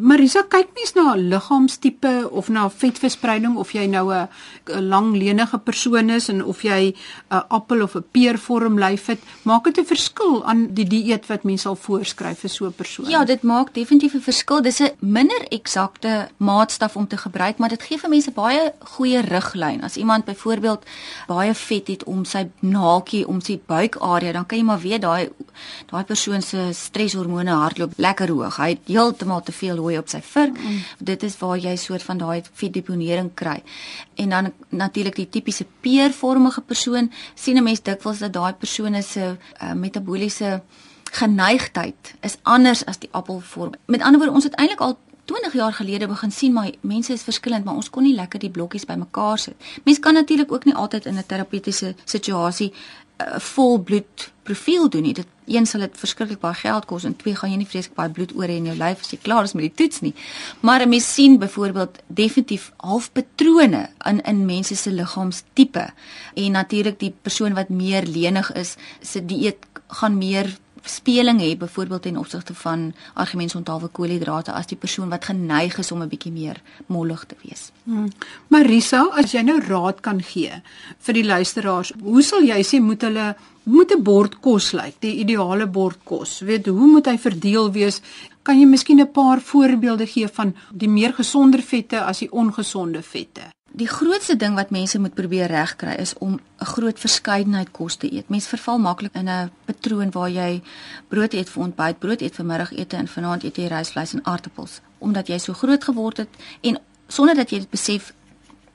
Marisa 0.00 0.42
kyk 0.50 0.72
mens 0.74 0.92
na 0.96 1.14
liggaamstipe 1.14 2.12
of 2.30 2.48
na 2.50 2.66
vetverspreiding 2.70 3.56
of 3.56 3.70
jy 3.72 3.86
nou 3.86 4.10
'n 4.10 4.28
langlenige 4.66 5.58
persoon 5.58 6.10
is 6.10 6.28
en 6.28 6.44
of 6.44 6.62
jy 6.62 6.94
'n 7.30 7.42
appel 7.48 7.82
of 7.82 7.94
'n 7.94 8.04
peervorm 8.10 8.78
lyf 8.78 9.06
het, 9.06 9.20
maak 9.42 9.64
dit 9.64 9.78
'n 9.78 9.84
verskil 9.84 10.44
aan 10.44 10.74
die 10.74 10.86
dieet 10.86 11.26
wat 11.26 11.44
mens 11.44 11.62
sal 11.62 11.76
voorskryf 11.76 12.38
vir 12.38 12.50
so 12.50 12.66
'n 12.66 12.72
persoon. 12.72 13.08
Ja, 13.08 13.24
dit 13.24 13.42
maak 13.42 13.74
definitief 13.74 14.14
'n 14.14 14.20
verskil. 14.20 14.62
Dis 14.62 14.80
'n 14.80 14.90
minder 14.98 15.46
eksakte 15.48 16.28
maatstaf 16.36 16.96
om 16.96 17.06
te 17.06 17.16
gebruik, 17.16 17.58
maar 17.58 17.68
dit 17.68 17.82
gee 17.82 17.98
vir 17.98 18.10
mense 18.10 18.30
baie 18.30 18.72
goeie 18.78 19.20
riglyn. 19.20 19.82
As 19.82 19.96
iemand 19.96 20.24
byvoorbeeld 20.24 20.82
baie 21.26 21.54
vet 21.54 21.86
het 21.86 22.04
om 22.04 22.24
sy 22.24 22.50
naaltjie 22.60 23.26
om 23.26 23.40
sy 23.40 23.60
buikarea, 23.66 24.32
dan 24.32 24.46
kan 24.46 24.58
jy 24.58 24.64
maar 24.64 24.80
weet 24.80 25.02
daai 25.02 25.28
daai 25.90 26.04
persoon 26.04 26.42
se 26.42 26.68
stresshormone 26.72 27.50
hardloop 27.50 27.92
lekker 27.96 28.28
hoog. 28.28 28.56
Hy 28.56 28.68
het 28.68 28.80
heeltemal 29.04 29.42
te 29.42 29.52
veel 29.52 29.76
hooi 29.76 29.98
op 29.98 30.08
sy 30.08 30.20
vurk. 30.24 30.58
Mm. 30.58 30.80
Dit 30.98 31.22
is 31.22 31.36
waar 31.38 31.58
jy 31.60 31.76
soort 31.76 32.02
van 32.02 32.18
daai 32.18 32.42
vetdeponering 32.52 33.30
kry. 33.34 33.60
En 34.14 34.34
dan 34.34 34.52
natuurlik 34.68 35.16
die 35.20 35.28
tipiese 35.28 35.66
peervormige 35.80 36.60
persoon 36.60 37.12
sien 37.34 37.56
'n 37.56 37.62
mens 37.62 37.82
dikwels 37.82 38.18
dat 38.18 38.32
daai 38.32 38.52
persone 38.52 39.02
se 39.02 39.36
uh, 39.36 39.72
metabooliese 39.72 40.62
geneigtheid 41.12 42.14
is 42.20 42.36
anders 42.42 42.84
as 42.84 42.98
die 42.98 43.08
appelvorm. 43.12 43.74
Met 43.86 44.02
ander 44.02 44.18
woorde, 44.20 44.34
ons 44.34 44.44
het 44.44 44.54
eintlik 44.54 44.80
al 44.80 44.98
20 45.24 45.52
jaar 45.52 45.72
gelede 45.72 46.06
begin 46.06 46.32
sien 46.32 46.52
maar 46.52 46.70
mense 46.80 47.12
is 47.12 47.22
verskillend, 47.22 47.64
maar 47.64 47.74
ons 47.74 47.90
kon 47.90 48.02
nie 48.02 48.14
lekker 48.14 48.40
die 48.40 48.50
blokkies 48.50 48.84
bymekaar 48.84 49.38
sit. 49.38 49.54
Mense 49.84 50.00
kan 50.00 50.14
natuurlik 50.14 50.52
ook 50.52 50.64
nie 50.64 50.74
altyd 50.74 51.06
in 51.06 51.18
'n 51.18 51.26
terapeutiese 51.26 51.94
situasie 52.04 52.72
'n 53.24 53.34
uh, 53.34 53.40
volbloed 53.40 54.32
profiel 54.42 54.88
doen 54.88 55.02
nie. 55.02 55.14
Dit 55.14 55.26
een 55.46 55.66
sal 55.66 55.80
dit 55.80 55.98
verskriklik 55.98 56.40
baie 56.40 56.54
geld 56.54 56.84
kos 56.84 57.04
en 57.04 57.16
twee 57.16 57.36
gaan 57.36 57.50
jy 57.50 57.56
nie 57.56 57.68
vreeslik 57.68 57.96
baie 57.96 58.10
bloed 58.10 58.32
oor 58.36 58.48
hê 58.48 58.56
in 58.60 58.68
jou 58.70 58.76
lyf 58.76 59.00
as 59.00 59.12
jy 59.12 59.18
klaar 59.22 59.44
is 59.44 59.54
met 59.56 59.64
die 59.68 59.76
toets 59.80 60.00
nie. 60.00 60.14
Maar 60.60 60.82
'n 60.82 60.88
mens 60.88 61.14
sien 61.14 61.38
byvoorbeeld 61.38 61.98
definitief 62.06 62.72
halfpatrone 62.76 63.88
in 64.06 64.20
in 64.20 64.46
mense 64.46 64.76
se 64.76 64.90
liggaamstipe. 64.90 65.92
En 66.34 66.52
natuurlik 66.52 66.98
die 66.98 67.14
persoon 67.22 67.54
wat 67.54 67.68
meer 67.68 68.02
lenig 68.02 68.52
is, 68.52 68.76
se 69.00 69.24
dieet 69.24 69.66
gaan 69.88 70.18
meer 70.18 70.58
speling 70.84 71.40
hê 71.40 71.56
byvoorbeeld 71.56 72.02
ten 72.02 72.16
opsigte 72.16 72.54
van 72.54 72.94
argumentsontalwe 73.14 73.88
koolhidrate 73.88 74.52
as 74.52 74.66
die 74.66 74.76
persoon 74.76 75.08
wat 75.08 75.24
geneig 75.24 75.78
is 75.78 75.92
om 75.92 76.02
'n 76.02 76.08
bietjie 76.08 76.32
meer 76.32 76.60
mollig 76.86 77.24
te 77.24 77.36
wees. 77.42 77.70
Hmm. 77.84 78.10
Marisa, 78.48 79.08
as 79.12 79.32
jy 79.32 79.42
nou 79.42 79.60
raad 79.60 80.00
kan 80.00 80.22
gee 80.22 80.62
vir 80.98 81.14
die 81.14 81.24
luisteraars, 81.24 81.92
hoe 82.02 82.22
sal 82.22 82.42
jy 82.42 82.60
sê 82.62 82.80
moet 82.80 83.02
hulle 83.02 83.34
moet 83.64 83.92
'n 83.92 84.02
bord 84.02 84.40
kos 84.40 84.72
lyk, 84.72 85.00
die 85.00 85.18
ideale 85.18 85.66
bord 85.66 85.98
kos? 86.04 86.40
Weet 86.40 86.66
hoe 86.66 86.86
moet 86.86 87.06
hy 87.06 87.18
verdeel 87.18 87.72
wees? 87.72 88.00
Kan 88.42 88.60
jy 88.60 88.66
miskien 88.66 89.00
'n 89.00 89.12
paar 89.12 89.40
voorbeelde 89.40 90.06
gee 90.06 90.28
van 90.28 90.54
die 90.72 90.88
meer 90.88 91.12
gesonder 91.12 91.62
vette 91.62 92.00
as 92.00 92.18
die 92.18 92.32
ongesonde 92.32 93.02
vette? 93.02 93.54
Die 93.74 93.88
grootste 93.90 94.36
ding 94.38 94.54
wat 94.54 94.70
mense 94.70 94.98
moet 95.02 95.14
probeer 95.18 95.50
regkry 95.50 95.96
is 95.98 96.12
om 96.18 96.38
'n 96.38 96.64
groot 96.64 96.98
verskeidenheid 96.98 97.70
kos 97.70 97.96
te 97.96 98.12
eet. 98.12 98.28
Mense 98.28 98.48
verval 98.48 98.78
maklik 98.78 99.14
in 99.14 99.28
'n 99.28 99.50
patroon 99.64 100.10
waar 100.10 100.30
jy 100.30 100.62
brood 101.08 101.32
eet 101.32 101.50
vir 101.50 101.62
ontbyt, 101.62 101.98
brood 101.98 102.20
eet 102.20 102.34
vir 102.34 102.44
middagete 102.44 102.96
en 102.96 103.08
vanaand 103.08 103.42
eet 103.42 103.56
jy 103.56 103.66
rysvleis 103.66 104.12
en 104.12 104.24
aartappels, 104.24 104.80
omdat 104.98 105.26
jy 105.26 105.38
so 105.38 105.52
groot 105.52 105.84
geword 105.84 106.16
het 106.16 106.28
en 106.60 106.78
sonder 107.08 107.34
dat 107.34 107.50
jy 107.50 107.58
dit 107.58 107.70
besef 107.70 108.12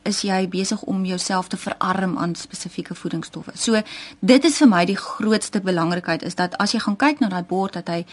is 0.04 0.22
jy 0.22 0.48
besig 0.48 0.82
om 0.82 1.06
jouself 1.06 1.48
te 1.48 1.58
verarm 1.58 2.18
aan 2.18 2.36
spesifieke 2.36 2.96
voedingsstowwe. 2.96 3.52
So 3.56 3.82
dit 4.20 4.46
is 4.46 4.58
vir 4.58 4.68
my 4.68 4.86
die 4.86 4.98
grootste 4.98 5.62
belangrikheid 5.62 6.24
is 6.24 6.36
dat 6.36 6.58
as 6.58 6.72
jy 6.72 6.80
gaan 6.80 6.96
kyk 6.96 7.20
na 7.20 7.28
daai 7.28 7.44
bord 7.44 7.74
dat 7.74 7.88
hy 7.88 8.06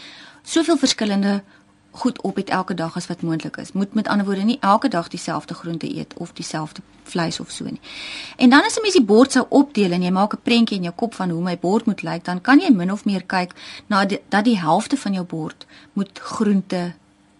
soveel 0.43 0.77
verskillende 0.77 1.43
goed 1.91 2.21
op 2.21 2.35
het 2.35 2.49
elke 2.49 2.73
dag 2.73 2.95
as 2.95 3.07
wat 3.07 3.21
moontlik 3.21 3.57
is. 3.57 3.71
Moet 3.71 3.93
met 3.93 4.07
ander 4.07 4.25
woorde 4.25 4.41
nie 4.41 4.57
elke 4.59 4.87
dag 4.87 5.07
dieselfde 5.07 5.53
groente 5.53 5.97
eet 5.97 6.13
of 6.17 6.33
dieselfde 6.33 6.81
vleis 7.03 7.39
of 7.39 7.51
so 7.51 7.63
nie. 7.63 7.79
En 8.37 8.49
dan 8.49 8.63
as 8.63 8.77
'n 8.77 8.81
mens 8.81 8.93
die 8.93 9.05
bord 9.05 9.31
sou 9.31 9.45
opdeel 9.49 9.91
en 9.91 10.01
jy 10.01 10.11
maak 10.11 10.33
'n 10.33 10.41
prentjie 10.43 10.77
in 10.77 10.83
jou 10.83 10.95
kop 10.95 11.13
van 11.13 11.29
hoe 11.29 11.41
my 11.41 11.57
bord 11.57 11.85
moet 11.85 12.01
lyk, 12.01 12.25
dan 12.25 12.41
kan 12.41 12.59
jy 12.59 12.69
min 12.69 12.91
of 12.91 13.05
meer 13.05 13.23
kyk 13.23 13.53
na 13.87 14.05
die, 14.05 14.21
dat 14.29 14.43
die 14.43 14.59
helfte 14.59 14.97
van 14.97 15.13
jou 15.13 15.25
bord 15.25 15.65
moet 15.93 16.19
groente 16.19 16.93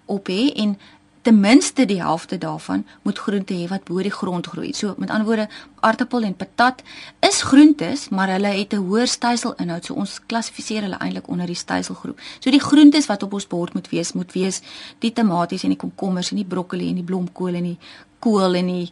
op 0.06 0.28
hê 0.28 0.52
en 0.56 0.80
ten 1.28 1.40
minste 1.40 1.86
die 1.86 2.00
helfte 2.00 2.38
daarvan 2.40 2.86
moet 3.04 3.18
groente 3.20 3.54
hê 3.54 3.66
wat 3.68 3.84
bo 3.84 4.00
die 4.00 4.14
grond 4.14 4.48
groei. 4.48 4.70
So 4.74 4.94
met 4.98 5.10
ander 5.12 5.28
woorde, 5.28 5.48
aartappel 5.84 6.24
en 6.24 6.36
patat 6.40 6.80
is 7.20 7.42
groentes, 7.50 8.06
maar 8.16 8.32
hulle 8.32 8.54
het 8.56 8.74
'n 8.74 8.86
hoër 8.88 9.08
styselinhoud. 9.08 9.86
So 9.86 9.94
ons 9.94 10.22
klassifiseer 10.26 10.82
hulle 10.82 11.00
eintlik 11.00 11.28
onder 11.28 11.46
die 11.46 11.56
styselgroep. 11.56 12.20
So 12.40 12.52
die 12.52 12.64
groentes 12.70 13.06
wat 13.06 13.24
op 13.24 13.34
ons 13.34 13.48
bord 13.48 13.74
moet 13.74 13.90
wees, 13.90 14.14
moet 14.14 14.32
wees 14.32 14.62
die 15.00 15.14
tomaties 15.14 15.64
en 15.64 15.70
die 15.70 15.78
komkommers 15.78 16.32
en 16.32 16.38
die 16.38 16.46
broccoli 16.46 16.90
en 16.90 16.96
die 16.96 17.04
blomkool 17.04 17.54
en 17.54 17.64
die 17.64 17.78
kool 18.20 18.56
en 18.56 18.68
die 18.68 18.92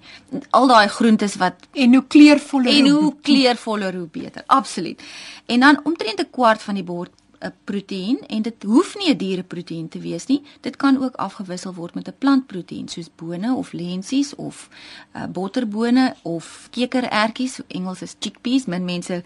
al 0.49 0.67
daai 0.67 0.87
groentes 0.87 1.35
wat 1.35 1.55
en 1.71 1.93
hoe 1.93 2.05
kleurvoller 2.07 2.71
en 2.77 2.89
hoe 2.89 3.13
kleurvoller 3.21 3.93
hoe 3.95 4.07
beter. 4.11 4.43
Absoluut. 4.45 5.01
En 5.45 5.59
dan 5.59 5.79
omtrent 5.83 6.19
'n 6.19 6.29
kwart 6.31 6.61
van 6.61 6.75
die 6.75 6.83
bord 6.83 7.11
'n 7.39 7.53
proteïen 7.63 8.19
en 8.27 8.41
dit 8.41 8.63
hoef 8.63 8.95
nie 8.97 9.09
'n 9.09 9.17
diereproteïen 9.17 9.87
te 9.87 9.99
wees 9.99 10.25
nie. 10.25 10.41
Dit 10.61 10.75
kan 10.75 11.03
ook 11.03 11.15
afgewissel 11.15 11.73
word 11.73 11.95
met 11.95 12.07
'n 12.07 12.17
plantproteïen 12.17 12.87
soos 12.87 13.09
bone 13.15 13.53
of 13.53 13.71
lensies 13.71 14.35
of 14.35 14.69
uh, 15.15 15.25
botterbone 15.25 16.15
of 16.21 16.67
kekerertjies, 16.71 17.59
Engels 17.67 18.01
is 18.01 18.15
chickpeas. 18.19 18.65
Min 18.65 18.85
mense 18.85 19.23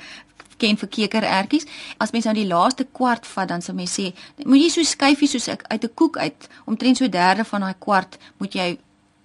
ken 0.58 0.78
vir 0.78 0.88
kekerertjies. 0.88 1.66
As 1.98 2.12
mens 2.12 2.26
nou 2.26 2.36
die 2.36 2.48
laaste 2.48 2.88
kwart 2.92 3.28
vat, 3.28 3.48
dan 3.48 3.62
sal 3.62 3.76
mens 3.76 3.96
sê, 4.00 4.14
moet 4.44 4.62
jy 4.62 4.70
so 4.70 4.84
skyfies 4.84 5.32
soos 5.32 5.50
uit 5.50 5.84
'n 5.84 5.94
koek 5.94 6.18
uit, 6.18 6.50
omtrent 6.66 6.98
so 6.98 7.06
'n 7.06 7.12
derde 7.12 7.46
van 7.46 7.62
daai 7.62 7.76
kwart 7.80 8.18
moet 8.38 8.54
jy 8.54 8.78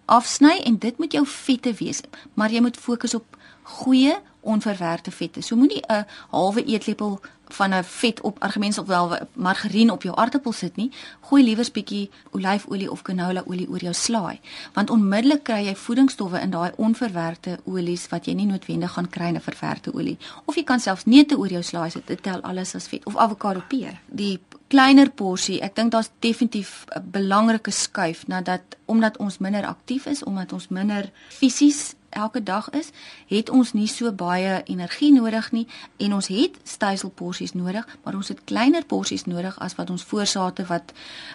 afsny 0.07 0.61
en 0.65 0.79
dit 0.79 0.99
moet 0.99 1.13
jou 1.13 1.27
vette 1.27 1.73
wees, 1.73 2.01
maar 2.35 2.51
jy 2.51 2.61
moet 2.61 2.77
fokus 2.77 3.15
op 3.15 3.37
goeie 3.63 4.17
onverwerkte 4.41 5.11
vette. 5.11 5.43
So 5.43 5.57
moenie 5.57 5.83
'n 5.89 6.07
halwe 6.31 6.65
eetlepel 6.65 7.21
van 7.55 7.75
'n 7.75 7.85
vet 7.85 8.21
op 8.21 8.43
argumente 8.43 8.81
of 8.81 8.87
wel 8.87 9.19
margarien 9.33 9.91
op 9.91 10.03
jou 10.03 10.17
aardappel 10.17 10.53
sit 10.53 10.77
nie. 10.77 10.91
Gooi 11.21 11.45
liewer 11.45 11.65
'n 11.65 11.73
bietjie 11.73 12.11
olyfolie 12.31 12.91
of 12.91 13.03
canola 13.03 13.43
olie 13.47 13.69
oor 13.69 13.79
jou 13.79 13.95
slaai, 13.95 14.41
want 14.73 14.91
onmiddellik 14.91 15.43
kry 15.43 15.65
jy 15.65 15.77
voedingsstowwe 15.77 16.41
in 16.41 16.51
daai 16.51 16.73
onverwerkte 16.77 17.59
olies 17.65 18.09
wat 18.09 18.27
jy 18.27 18.35
nie 18.35 18.47
noodwendig 18.47 18.93
gaan 18.93 19.09
kry 19.09 19.27
in 19.27 19.35
'n 19.35 19.41
verwerkte 19.41 19.95
olie. 19.95 20.19
Of 20.45 20.55
jy 20.55 20.65
kan 20.65 20.81
selfs 20.81 21.05
neute 21.05 21.39
oor 21.39 21.49
jou 21.49 21.63
slaai 21.63 21.91
sit. 21.91 22.07
Dit 22.07 22.23
tel 22.23 22.41
alles 22.41 22.75
as 22.75 22.87
vet 22.87 23.07
of 23.07 23.17
avokado 23.17 23.63
peer. 23.69 24.01
Die 24.07 24.41
kleiner 24.75 25.11
porsie. 25.15 25.61
Ek 25.63 25.77
dink 25.79 25.93
daar's 25.95 26.11
definitief 26.25 26.87
'n 26.91 27.11
belangrike 27.17 27.71
skuif 27.71 28.27
nadat 28.27 28.63
omdat 28.85 29.17
ons 29.17 29.39
minder 29.39 29.67
aktief 29.67 30.07
is, 30.07 30.25
omdat 30.25 30.53
ons 30.53 30.69
minder 30.69 31.11
fisies 31.29 31.95
elke 32.15 32.43
dag 32.43 32.71
is, 32.71 32.91
het 33.27 33.51
ons 33.51 33.73
nie 33.75 33.89
so 33.91 34.13
baie 34.13 34.63
energie 34.71 35.11
nodig 35.13 35.51
nie 35.53 35.65
en 36.03 36.15
ons 36.15 36.29
het 36.33 36.57
styselporsies 36.69 37.55
nodig, 37.59 37.87
maar 38.05 38.17
ons 38.19 38.31
het 38.31 38.45
kleiner 38.49 38.85
porsies 38.87 39.27
nodig 39.31 39.57
as 39.63 39.75
wat 39.79 39.91
ons 39.91 40.05
voorsate 40.07 40.67
wat 40.71 40.93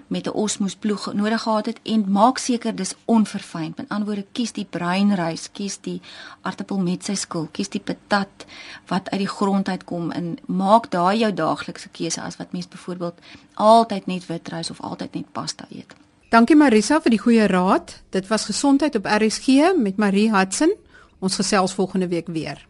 met 0.07 0.27
'n 0.27 0.35
osmosploeg 0.45 1.13
nodig 1.13 1.41
gehad 1.41 1.65
het 1.65 1.79
en 1.83 2.11
maak 2.11 2.37
seker 2.37 2.75
dis 2.75 2.95
onverfyn. 3.05 3.73
Met 3.77 3.89
ander 3.89 4.07
woorde, 4.07 4.25
kies 4.31 4.51
die 4.51 4.65
breinrys, 4.65 5.49
kies 5.51 5.77
die 5.81 6.01
aartappel 6.41 6.79
met 6.79 7.03
sy 7.03 7.15
skil, 7.15 7.49
kies 7.51 7.69
die 7.69 7.81
patat 7.81 8.45
wat 8.87 9.09
uit 9.09 9.19
die 9.19 9.27
grond 9.27 9.69
uitkom 9.69 10.11
en 10.11 10.37
maak 10.45 10.91
daai 10.91 11.17
jou 11.17 11.33
daaglikse 11.33 11.89
keuse 11.89 12.21
as 12.21 12.37
wat 12.37 12.51
mens 12.51 12.67
byvoorbeeld 12.67 13.19
altyd 13.53 14.05
net 14.05 14.25
witrys 14.25 14.69
of 14.69 14.81
altyd 14.81 15.13
net 15.13 15.31
pasta 15.31 15.65
eet. 15.69 15.95
Dankie 16.29 16.55
Marisa 16.55 16.99
vir 17.01 17.15
die 17.15 17.21
goeie 17.21 17.47
raad. 17.49 17.95
Dit 18.13 18.27
was 18.29 18.45
gesondheid 18.45 18.95
op 18.95 19.07
RSG 19.09 19.73
met 19.77 19.97
Marie 19.97 20.29
Hudson. 20.29 20.75
Ons 21.19 21.35
gesels 21.35 21.73
volgende 21.73 22.07
week 22.07 22.27
weer. 22.27 22.65